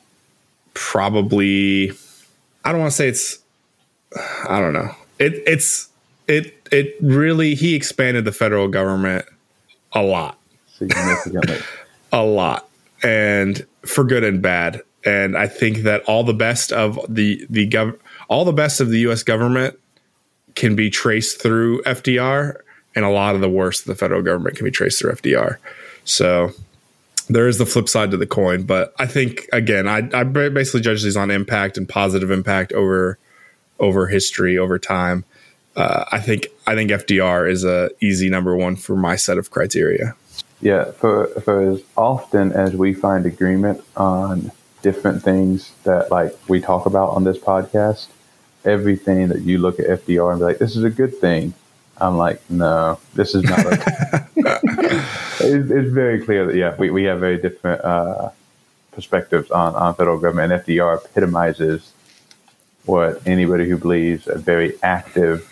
[0.75, 1.93] probably,
[2.65, 3.39] I don't want to say it's,
[4.49, 4.91] I don't know.
[5.19, 5.89] It it's
[6.29, 9.25] it it really he expanded the federal government
[9.93, 10.39] a lot,
[12.13, 12.69] a lot,
[13.03, 14.83] and for good and bad.
[15.05, 18.89] And I think that all the best of the the gov all the best of
[18.89, 19.23] the U.S.
[19.23, 19.79] government
[20.55, 22.57] can be traced through FDR,
[22.95, 25.57] and a lot of the worst of the federal government can be traced through FDR.
[26.05, 26.53] So
[27.29, 30.81] there is the flip side to the coin, but I think again, I, I basically
[30.81, 33.19] judge these on impact and positive impact over
[33.79, 35.25] over history over time.
[35.75, 39.51] Uh, I think I think FDR is a easy number one for my set of
[39.51, 40.15] criteria.
[40.61, 46.61] Yeah, for for as often as we find agreement on different things that like we
[46.61, 48.09] talk about on this podcast,
[48.65, 51.55] everything that you look at FDR and be like, this is a good thing.
[51.99, 53.61] I'm like, no, this is not.
[53.61, 54.29] A-
[55.43, 58.31] it's, it's, very clear that yeah, we, we have very different uh,
[58.93, 60.53] perspectives on, on federal government.
[60.53, 61.93] And FDR epitomizes
[62.85, 65.49] what anybody who believes a very active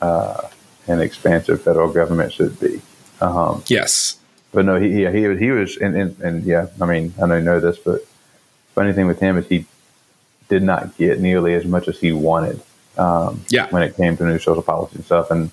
[0.00, 0.48] uh,
[0.86, 2.80] and expansive federal government should be.
[3.20, 4.18] Um, yes,
[4.52, 7.36] but no, he he he, he was and, and, and yeah, I mean I know
[7.36, 8.06] you know this, but
[8.74, 9.64] funny thing with him is he
[10.48, 12.60] did not get nearly as much as he wanted.
[12.98, 15.50] Um, yeah, when it came to new social policy and stuff, and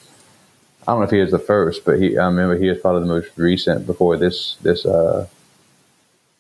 [0.88, 3.02] I don't know if he was the first, but he I remember he was probably
[3.02, 5.28] the most recent before this this uh,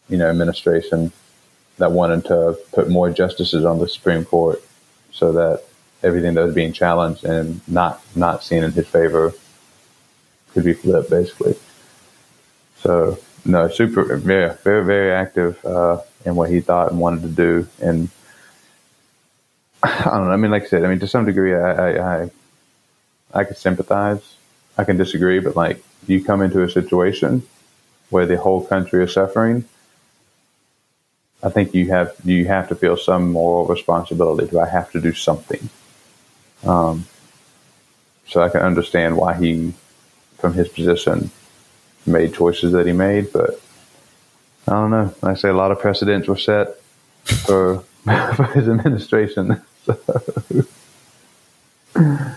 [0.10, 1.12] you know administration
[1.77, 4.62] that wanted to put more justices on the Supreme Court
[5.12, 5.63] so that
[6.03, 9.34] everything that was being challenged and not not seen in his favor
[10.53, 11.56] could be flipped basically.
[12.77, 17.29] So no, super, very, very, very active uh, in what he thought and wanted to
[17.29, 18.10] do, and
[19.84, 20.32] I don't know.
[20.32, 22.32] I mean, like I said, I mean to some degree, I I, I,
[23.33, 24.35] I can sympathize.
[24.77, 27.43] I can disagree, but like you come into a situation
[28.09, 29.65] where the whole country is suffering.
[31.41, 34.47] I think you have you have to feel some moral responsibility.
[34.47, 35.69] Do I have to do something?
[36.63, 37.05] Um,
[38.27, 39.73] so I can understand why he,
[40.37, 41.29] from his position,
[42.05, 43.33] made choices that he made.
[43.33, 43.61] But
[44.67, 45.13] I don't know.
[45.21, 46.79] I say a lot of precedents were set
[47.25, 49.61] for, for his administration.
[51.95, 52.35] So.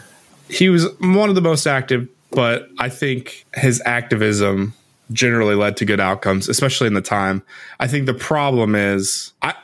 [0.56, 4.74] He was one of the most active, but I think his activism
[5.12, 7.42] generally led to good outcomes, especially in the time.
[7.78, 9.54] I think the problem is I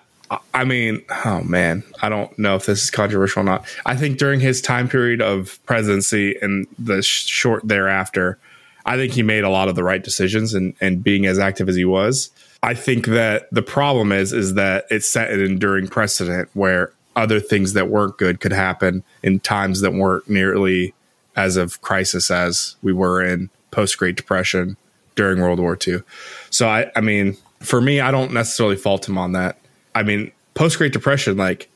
[0.55, 3.67] I mean, oh man, I don't know if this is controversial or not.
[3.85, 8.39] I think during his time period of presidency and the sh- short thereafter,
[8.87, 11.69] I think he made a lot of the right decisions and and being as active
[11.69, 12.31] as he was.
[12.63, 17.41] I think that the problem is is that it set an enduring precedent where other
[17.41, 20.95] things that weren't good could happen in times that weren't nearly
[21.37, 24.77] as of crisis as we were in post Great Depression
[25.15, 26.03] during World War II.
[26.51, 29.59] So I, I mean, for me, I don't necessarily fault him on that.
[29.95, 31.71] I mean, post Great Depression, like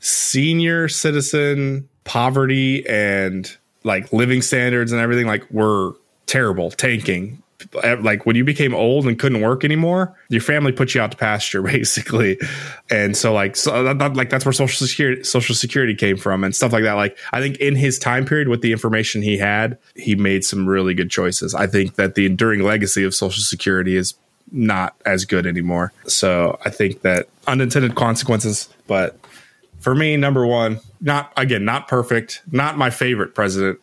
[0.00, 5.92] senior citizen poverty and like living standards and everything, like were
[6.26, 7.41] terrible, tanking.
[7.74, 11.16] Like when you became old and couldn't work anymore, your family put you out to
[11.16, 12.38] pasture basically,
[12.90, 16.54] and so like so that, like that's where social security social security came from and
[16.54, 16.94] stuff like that.
[16.94, 20.66] Like I think in his time period with the information he had, he made some
[20.66, 21.54] really good choices.
[21.54, 24.14] I think that the enduring legacy of social security is
[24.50, 25.92] not as good anymore.
[26.06, 29.18] So I think that unintended consequences, but
[29.80, 33.80] for me, number one, not again, not perfect, not my favorite president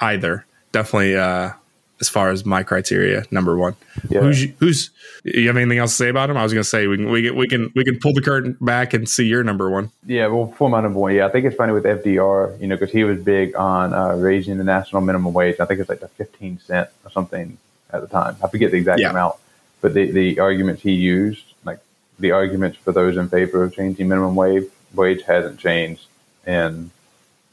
[0.00, 0.44] either.
[0.72, 1.52] Definitely, uh,
[2.00, 3.74] as far as my criteria, number one.
[4.08, 4.20] Yeah.
[4.20, 4.90] Who's who's?
[5.24, 6.36] You have anything else to say about him?
[6.36, 8.22] I was going to say we can we can we can we can pull the
[8.22, 9.90] curtain back and see your number one.
[10.06, 12.76] Yeah, well, for my number one, yeah, I think it's funny with FDR, you know,
[12.76, 15.56] because he was big on uh, raising the national minimum wage.
[15.60, 17.58] I think it's like the fifteen cent or something
[17.92, 18.36] at the time.
[18.42, 19.10] I forget the exact Yeah.
[19.10, 19.34] amount,
[19.80, 21.80] but the the arguments he used, like
[22.20, 26.06] the arguments for those in favor of changing minimum wage, wage hasn't changed
[26.46, 26.90] in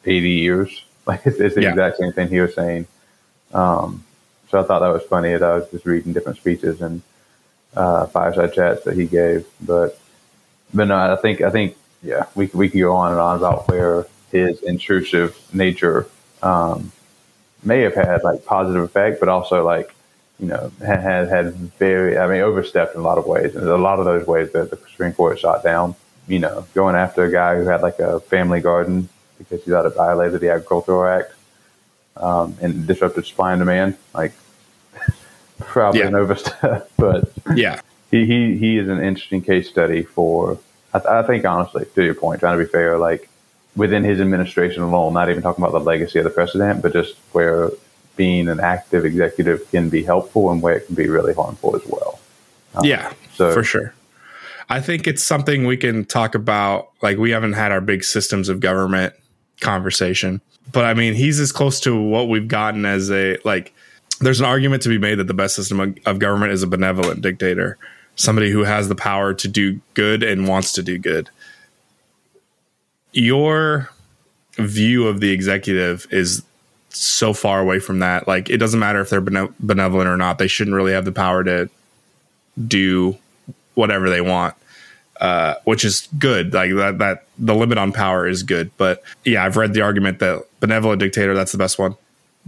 [0.06, 0.84] eighty years.
[1.08, 1.70] Like it's, it's the Yeah.
[1.70, 2.88] exact same thing he was saying.
[3.54, 4.04] Um,
[4.56, 7.02] so I thought that was funny as I was just reading different speeches and
[7.76, 9.46] uh, fireside chats that he gave.
[9.60, 10.00] But
[10.74, 13.68] but no, I think I think yeah, we we could go on and on about
[13.68, 16.08] where his intrusive nature
[16.42, 16.94] um,
[17.64, 19.94] may have had like positive effect, but also like
[20.40, 23.76] you know had had, very I mean overstepped in a lot of ways, and a
[23.76, 25.96] lot of those ways that the Supreme Court shot down.
[26.30, 29.86] You know, going after a guy who had like a family garden because he thought
[29.86, 31.36] it violated the Agricultural Act
[32.18, 34.34] um, and disrupted supply and demand, like
[35.76, 36.08] probably Yeah.
[36.08, 40.58] an overstep, but Yeah, he, he he is an interesting case study for
[40.94, 43.28] I, th- I think honestly to your point trying to be fair like
[43.76, 47.16] within his administration alone not even talking about the legacy of the president but just
[47.34, 47.72] where
[48.16, 51.82] being an active executive can be helpful and where it can be really harmful as
[51.88, 52.20] well
[52.76, 53.94] um, yeah, so- for sure.
[54.70, 56.90] I think it's something we can talk about.
[57.04, 59.14] Like we haven't had our big systems of government
[59.62, 63.75] conversation, but I mean, he's as close to what we've gotten as a like.
[64.20, 67.22] There's an argument to be made that the best system of, government is a benevolent
[67.22, 67.78] dictator,
[68.16, 71.30] somebody who has the power to do good and wants to do good.
[73.12, 73.90] Your
[74.58, 76.44] view of the executive is
[76.90, 78.28] so far away from that.
[78.28, 81.44] Like, it doesn't matter if they're benevolent or not; they shouldn't really have the power
[81.44, 81.70] to
[82.68, 83.18] do
[83.74, 84.56] whatever they want,
[85.20, 86.54] uh, which is good.
[86.54, 88.72] Like that, that the limit on power is good.
[88.78, 91.96] But yeah, I've read the argument that benevolent dictator that's the best one.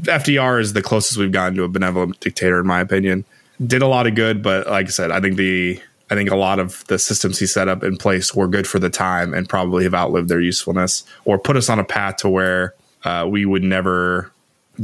[0.01, 3.25] FDR is the closest we've gotten to a benevolent dictator, in my opinion.
[3.65, 6.35] Did a lot of good, but like I said, I think the I think a
[6.35, 9.49] lot of the systems he set up in place were good for the time and
[9.49, 13.45] probably have outlived their usefulness or put us on a path to where uh, we
[13.45, 14.31] would never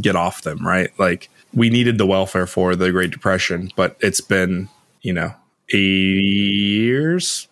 [0.01, 0.65] get off them.
[0.65, 0.89] Right?
[0.99, 4.69] Like we needed the welfare for the Great Depression, but it's been
[5.01, 5.33] you know
[5.69, 7.47] 80 years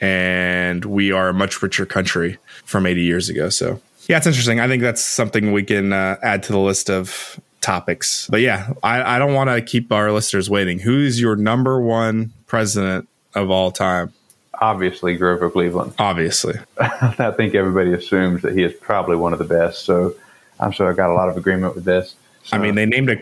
[0.00, 3.80] and we are a much richer country from 80 years ago so
[4.10, 4.60] yeah it's interesting.
[4.60, 8.26] I think that's something we can uh, add to the list of topics.
[8.30, 10.78] But yeah i, I don't want to keep our listeners waiting.
[10.78, 14.12] Who's your number one president of all time?
[14.60, 15.94] Obviously Grover Cleveland.
[15.98, 16.54] Obviously.
[16.78, 20.14] I think everybody assumes that he is probably one of the best so
[20.58, 22.16] I'm sure I got a lot of agreement with this.
[22.52, 23.18] I mean they named a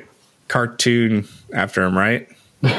[0.49, 2.29] cartoon after him right?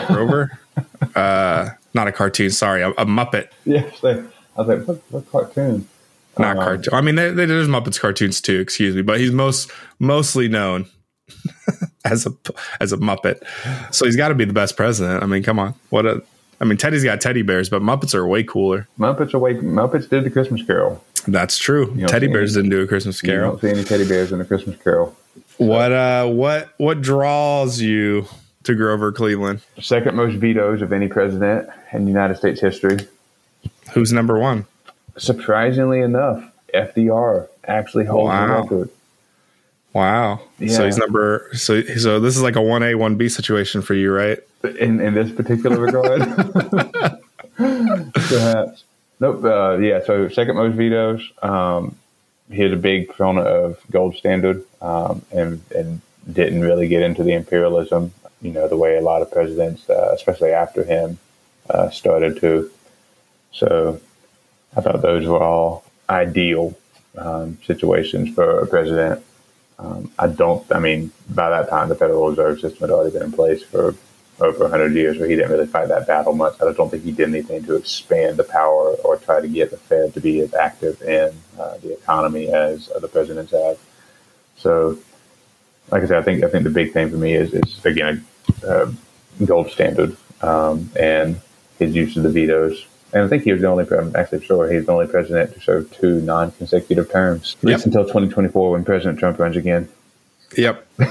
[0.07, 0.59] Grover?
[1.13, 3.49] Uh not a cartoon sorry a, a muppet.
[3.65, 4.23] Yes I
[4.55, 5.89] was like what, what cartoon
[6.39, 6.93] not Um, cartoon.
[6.93, 8.59] I mean, there, there's Muppets cartoons too.
[8.59, 10.85] Excuse me, but he's most mostly known.
[12.05, 12.31] as a
[12.79, 13.43] as a Muppet.
[13.93, 15.21] So he's got to be the best president.
[15.21, 16.23] I mean, come on, what a.
[16.61, 18.87] I mean, Teddy's got teddy bears, but Muppets are way cooler.
[18.99, 19.53] Muppets are way.
[19.53, 21.03] Muppets did the Christmas Carol.
[21.27, 21.95] That's true.
[22.07, 23.45] Teddy bears any- didn't do a Christmas Carol.
[23.45, 25.15] You don't see any teddy bears in the Christmas Carol.
[25.57, 28.25] What uh, what what draws you
[28.63, 29.61] to Grover Cleveland?
[29.79, 32.97] Second most vetoes of any president in United States history.
[33.93, 34.65] Who's number one?
[35.17, 36.43] Surprisingly enough,
[36.73, 38.47] FDR actually holds Wow.
[38.47, 38.89] the record.
[39.93, 40.39] Wow.
[40.67, 41.49] So he's number.
[41.53, 44.39] So so this is like a one A one B situation for you, right?
[44.79, 46.21] in in this particular regard.
[47.57, 48.83] Perhaps.
[49.19, 49.43] Nope.
[49.43, 50.03] Uh, yeah.
[50.05, 51.29] So second most vetoes.
[51.41, 51.95] Um,
[52.51, 56.01] he's a big proponent of gold standard, um, and and
[56.31, 58.13] didn't really get into the imperialism.
[58.41, 61.17] You know the way a lot of presidents, uh, especially after him,
[61.69, 62.69] uh, started to.
[63.51, 63.99] So,
[64.75, 66.75] I thought those were all ideal
[67.17, 69.23] um, situations for a president.
[69.77, 70.65] Um, I don't.
[70.73, 73.95] I mean, by that time, the Federal Reserve System had already been in place for
[74.41, 76.61] over 100 years, where he didn't really fight that battle much.
[76.61, 79.77] I don't think he did anything to expand the power or try to get the
[79.77, 83.77] Fed to be as active in uh, the economy as other presidents have.
[84.57, 84.99] So,
[85.91, 88.25] like I said, I think I think the big thing for me is, is again
[88.65, 88.91] uh,
[89.45, 91.39] gold standard um, and
[91.77, 92.85] his use of the vetoes.
[93.11, 93.85] And I think he was the only.
[93.91, 98.03] I'm actually sure he's the only president to serve two non-consecutive terms, at least until
[98.03, 99.89] 2024 when President Trump runs again.
[100.55, 100.85] Yep.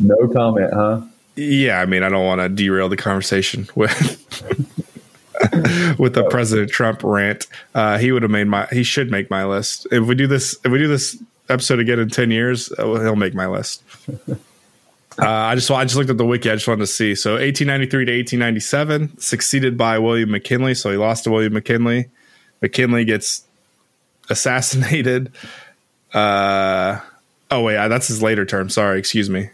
[0.00, 1.02] No comment, huh?
[1.36, 3.92] Yeah, I mean, I don't want to derail the conversation with
[5.98, 7.46] with the President Trump rant.
[7.74, 8.66] Uh, he would have made my.
[8.72, 9.86] He should make my list.
[9.92, 13.16] If we do this, if we do this episode again in ten years, uh, he'll
[13.16, 13.82] make my list.
[15.20, 16.50] Uh, I just I just looked at the wiki.
[16.50, 17.14] I just wanted to see.
[17.14, 20.74] So 1893 to 1897, succeeded by William McKinley.
[20.74, 22.08] So he lost to William McKinley.
[22.62, 23.44] McKinley gets
[24.30, 25.32] assassinated.
[26.12, 27.00] Uh,
[27.50, 28.68] oh wait, uh, that's his later term.
[28.70, 29.50] Sorry, excuse me.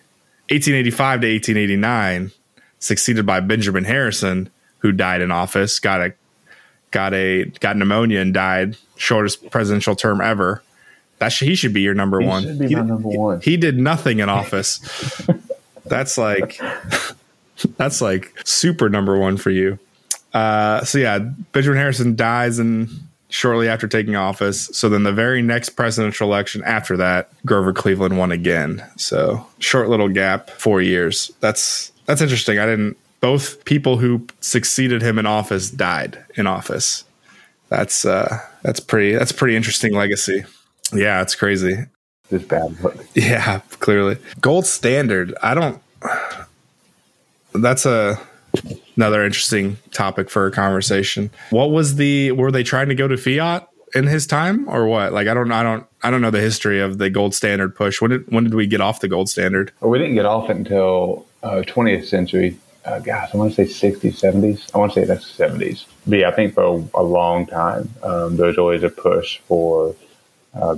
[0.51, 2.31] 1885 to 1889,
[2.79, 4.49] succeeded by Benjamin Harrison,
[4.79, 6.15] who died in office, got a
[6.93, 10.63] got a got pneumonia and died, shortest presidential term ever.
[11.19, 12.43] That he should be your number He one.
[12.43, 13.41] should be he, my number one.
[13.41, 14.81] he did nothing in office.
[15.89, 16.61] that's like
[17.77, 19.79] that's like super number one for you.
[20.33, 21.19] Uh, so yeah,
[21.53, 22.89] Benjamin Harrison dies and
[23.29, 24.67] shortly after taking office.
[24.73, 28.85] So then the very next presidential election after that, Grover Cleveland won again.
[28.97, 31.31] So short little gap, four years.
[31.41, 32.59] That's that's interesting.
[32.59, 32.97] I didn't.
[33.21, 37.05] Both people who succeeded him in office died in office.
[37.69, 39.13] That's uh, that's pretty.
[39.13, 40.45] That's pretty interesting legacy.
[40.93, 41.87] Yeah, it's crazy.
[42.31, 42.77] Just bad.
[42.83, 44.19] But Yeah, clearly.
[44.41, 45.35] Gold standard.
[45.43, 45.81] I don't
[47.55, 48.19] That's a
[48.97, 51.31] another interesting topic for a conversation.
[51.51, 55.13] What was the were they trying to go to fiat in his time or what?
[55.13, 58.01] Like I don't I don't I don't know the history of the gold standard push.
[58.01, 59.73] When did when did we get off the gold standard?
[59.81, 62.57] well, we didn't get off it until uh, 20th century.
[62.85, 64.73] Uh, gosh, I want to say 60s, 70s.
[64.73, 65.87] I want to say that's 70s.
[66.07, 69.39] But yeah, I think for a, a long time, um, there was always a push
[69.49, 69.97] for,
[70.55, 70.77] uh,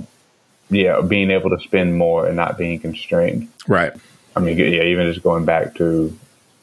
[0.69, 3.49] yeah, being able to spend more and not being constrained.
[3.67, 3.93] Right.
[4.35, 6.17] I mean, yeah, even just going back to,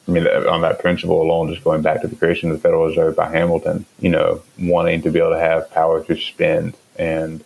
[0.07, 2.87] I mean, on that principle alone, just going back to the creation of the Federal
[2.87, 7.43] Reserve by Hamilton, you know, wanting to be able to have power to spend and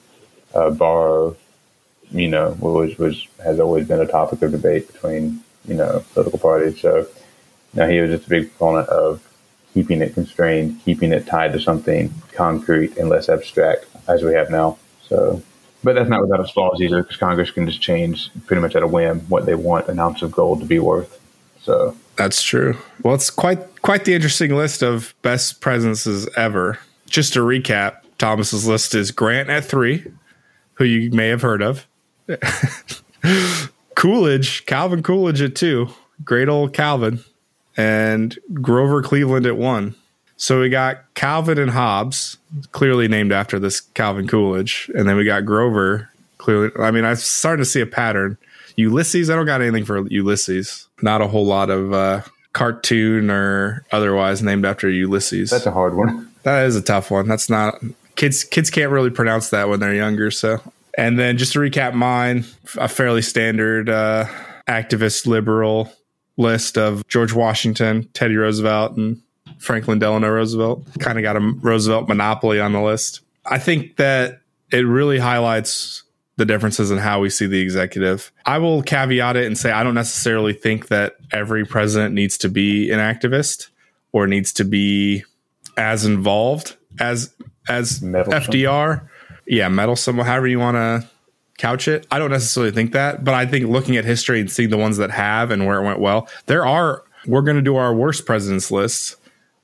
[0.54, 1.36] uh, borrow,
[2.12, 6.40] you know, was, was has always been a topic of debate between, you know, political
[6.40, 6.80] parties.
[6.80, 9.28] So, you know, he was just a big proponent of
[9.74, 14.50] keeping it constrained, keeping it tied to something concrete and less abstract as we have
[14.50, 14.78] now.
[15.08, 15.42] So,
[15.84, 18.84] but that's not without its flaws either, because Congress can just change pretty much at
[18.84, 21.20] a whim what they want an ounce of gold to be worth.
[21.62, 22.78] So, That's true.
[23.04, 26.80] Well, it's quite quite the interesting list of best presences ever.
[27.08, 30.06] Just to recap, Thomas's list is Grant at three,
[30.76, 31.88] who you may have heard of.
[33.96, 35.90] Coolidge, Calvin Coolidge at two,
[36.24, 37.24] great old Calvin,
[37.78, 39.96] and Grover Cleveland at one.
[40.42, 42.38] So we got Calvin and Hobbes,
[42.72, 46.10] clearly named after this Calvin Coolidge, and then we got Grover.
[46.40, 48.40] Clearly, I mean, I'm starting to see a pattern.
[48.76, 50.88] Ulysses, I don't got anything for Ulysses.
[51.04, 52.22] Not a whole lot of uh,
[52.54, 55.52] cartoon or otherwise named after Ulysses.
[55.52, 56.28] that's a hard one.
[56.42, 57.28] That is a tough one.
[57.28, 57.76] That's not
[58.16, 58.44] kids.
[58.44, 60.32] Kids can't really pronounce that when they're younger.
[60.32, 60.60] So,
[60.98, 62.46] and then just to recap, mine
[62.78, 64.26] a fairly standard uh,
[64.68, 65.94] activist liberal
[66.38, 69.22] list of George Washington, Teddy Roosevelt, and
[69.62, 70.86] Franklin Delano Roosevelt.
[71.00, 73.22] Kind of got a Roosevelt monopoly on the list.
[73.46, 74.42] I think that
[74.72, 76.04] it really highlights
[76.38, 78.32] the differences in how we see the executive.
[78.46, 82.50] I will caveat it and say I don't necessarily think that every president needs to
[82.50, 83.68] be an activist
[84.12, 85.24] or needs to be
[85.78, 87.34] as involved as
[87.70, 88.52] as Meddlesome.
[88.52, 89.08] FDR.
[89.46, 91.08] Yeah, meddlesome, however you want to
[91.58, 92.08] couch it.
[92.10, 94.98] I don't necessarily think that, but I think looking at history and seeing the ones
[94.98, 97.04] that have and where it went well, there are.
[97.28, 99.16] We're going to do our worst presidents lists.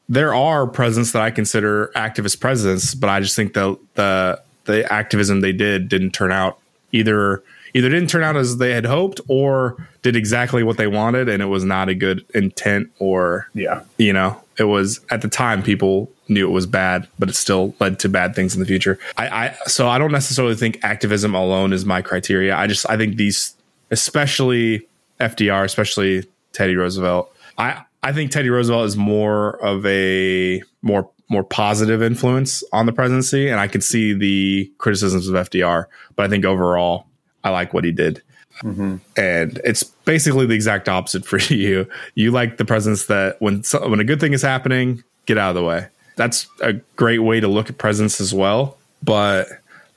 [0.09, 4.91] There are presidents that I consider activist presidents, but I just think the the the
[4.91, 6.59] activism they did didn't turn out
[6.91, 7.43] either
[7.73, 11.41] either didn't turn out as they had hoped or did exactly what they wanted and
[11.41, 13.81] it was not a good intent or Yeah.
[13.97, 17.75] you know it was at the time people knew it was bad but it still
[17.79, 21.35] led to bad things in the future I, I so i don't necessarily think activism
[21.35, 23.53] alone is my criteria i just i think these
[23.91, 24.87] especially
[25.19, 31.43] fdr especially teddy roosevelt i i think teddy roosevelt is more of a more more
[31.43, 35.85] positive influence on the presidency and i could see the criticisms of fdr
[36.15, 37.07] but i think overall
[37.43, 38.21] i like what he did
[38.63, 38.97] mm-hmm.
[39.15, 41.87] and it's basically the exact opposite for you.
[42.15, 45.49] You like the presidents that when so- when a good thing is happening, get out
[45.49, 45.87] of the way.
[46.15, 48.77] That's a great way to look at presidents as well.
[49.03, 49.47] But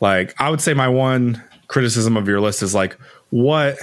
[0.00, 2.98] like, I would say my one criticism of your list is like,
[3.30, 3.78] what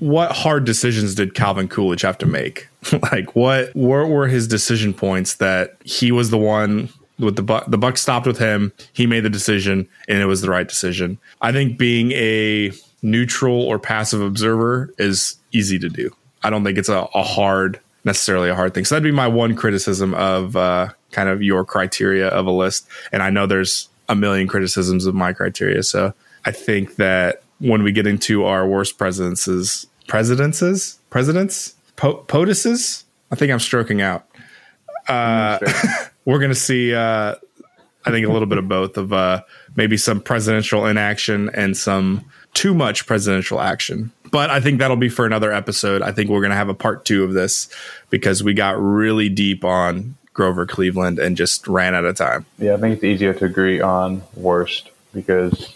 [0.00, 2.68] what hard decisions did Calvin Coolidge have to make?
[3.12, 6.88] like, what what were his decision points that he was the one
[7.18, 10.40] with the buck the buck stopped with him he made the decision and it was
[10.40, 11.18] the right decision?
[11.40, 12.72] I think being a
[13.02, 16.14] neutral or passive observer is easy to do.
[16.44, 18.84] I don't think it's a, a hard necessarily a hard thing.
[18.84, 22.88] So that'd be my one criticism of uh, kind of your criteria of a list.
[23.12, 25.82] And i know there's a million criticisms of my criteria.
[25.82, 26.14] So
[26.44, 31.74] i think that when we get into our worst presidences presidences presidents?
[31.96, 33.04] Po- potuses?
[33.30, 34.26] I think i'm stroking out.
[36.24, 37.34] We're going to see uh,
[38.04, 39.42] i think a little bit of both of uh,
[39.76, 44.12] maybe some presidential inaction and some too much presidential action.
[44.30, 46.02] But i think that'll be for another episode.
[46.02, 47.68] I think we're going to have a part two of this
[48.10, 52.46] because we got really deep on grover cleveland and just ran out of time.
[52.58, 55.72] Yeah, I think it's easier to agree on worst because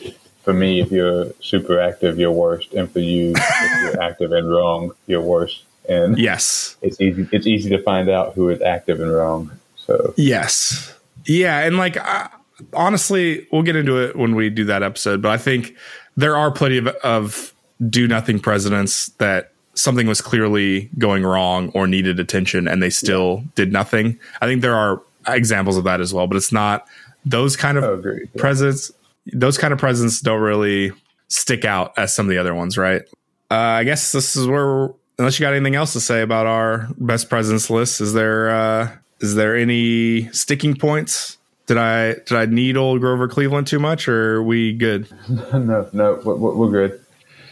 [0.47, 4.49] for me, if you're super active, you're worst, and for you, if you're active and
[4.49, 5.65] wrong, you're worst.
[5.89, 7.29] And yes it's easy.
[7.33, 9.51] It's easy to find out who is active and wrong.
[9.77, 10.95] So Yes.
[11.27, 12.29] Yeah, and like uh,
[12.73, 15.75] honestly, we'll get into it when we do that episode, but I think
[16.17, 17.53] there are plenty of, of
[17.91, 23.43] do nothing presidents that something was clearly going wrong or needed attention and they still
[23.57, 24.19] did nothing.
[24.41, 26.87] I think there are examples of that as well, but it's not
[27.27, 28.09] those kind of I.
[28.09, 28.41] Yeah.
[28.41, 28.93] presidents
[29.33, 30.93] those kind of presidents don't really
[31.29, 33.03] stick out as some of the other ones, right?
[33.51, 36.89] Uh, I guess this is where, unless you got anything else to say about our
[36.99, 41.39] best presidents list, is there uh, is there any sticking points?
[41.67, 45.09] Did I did I need old Grover Cleveland too much, or are we good?
[45.29, 47.01] no, no, we're, we're good.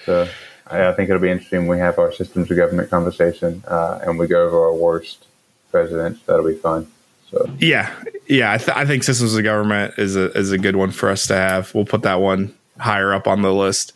[0.04, 0.28] So
[0.66, 4.18] I, I think it'll be interesting we have our systems of government conversation uh, and
[4.18, 5.26] we go over our worst
[5.70, 6.20] presidents.
[6.26, 6.90] That'll be fun.
[7.34, 7.92] So Yeah,
[8.26, 8.52] yeah.
[8.52, 11.26] I, th- I think systems of government is a is a good one for us
[11.26, 11.74] to have.
[11.74, 13.92] We'll put that one higher up on the list.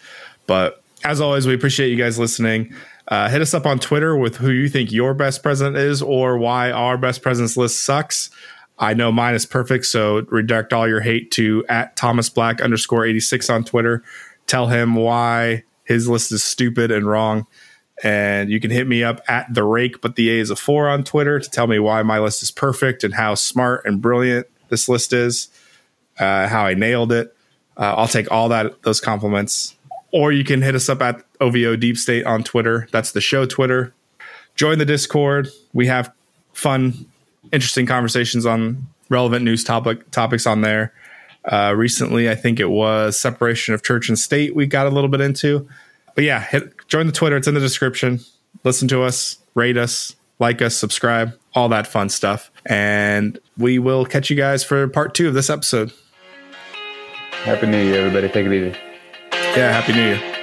[0.47, 2.75] But as always, we appreciate you guys listening.
[3.09, 6.37] Uh, hit us up on Twitter with who you think your best president is or
[6.37, 8.29] why our best presidents list sucks.
[8.79, 13.07] I know mine is perfect, so redirect all your hate to at Thomas Black underscore
[13.07, 14.03] eighty six on Twitter.
[14.47, 17.47] Tell him why his list is stupid and wrong.
[18.05, 20.89] And you can hit me up at the rake, but the A is a four
[20.89, 24.47] on Twitter to tell me why my list is perfect and how smart and brilliant
[24.69, 25.49] this list is,
[26.19, 27.35] uh, how I nailed it.
[27.77, 29.75] Uh, I'll take all that those compliments.
[30.13, 32.89] Or you can hit us up at OVO Deep State on Twitter.
[32.93, 33.93] That's the show Twitter.
[34.55, 35.49] Join the Discord.
[35.73, 36.13] We have
[36.53, 37.07] fun,
[37.53, 40.93] interesting conversations on relevant news topic topics on there.
[41.45, 44.55] Uh, recently, I think it was separation of church and state.
[44.55, 45.69] We got a little bit into,
[46.19, 47.37] but yeah, hit, join the Twitter.
[47.37, 48.19] It's in the description.
[48.65, 54.05] Listen to us, rate us, like us, subscribe, all that fun stuff, and we will
[54.05, 55.93] catch you guys for part two of this episode.
[57.45, 58.27] happy New Year, everybody.
[58.31, 58.77] Take it easy.
[59.33, 60.38] Yeah, happy New Year.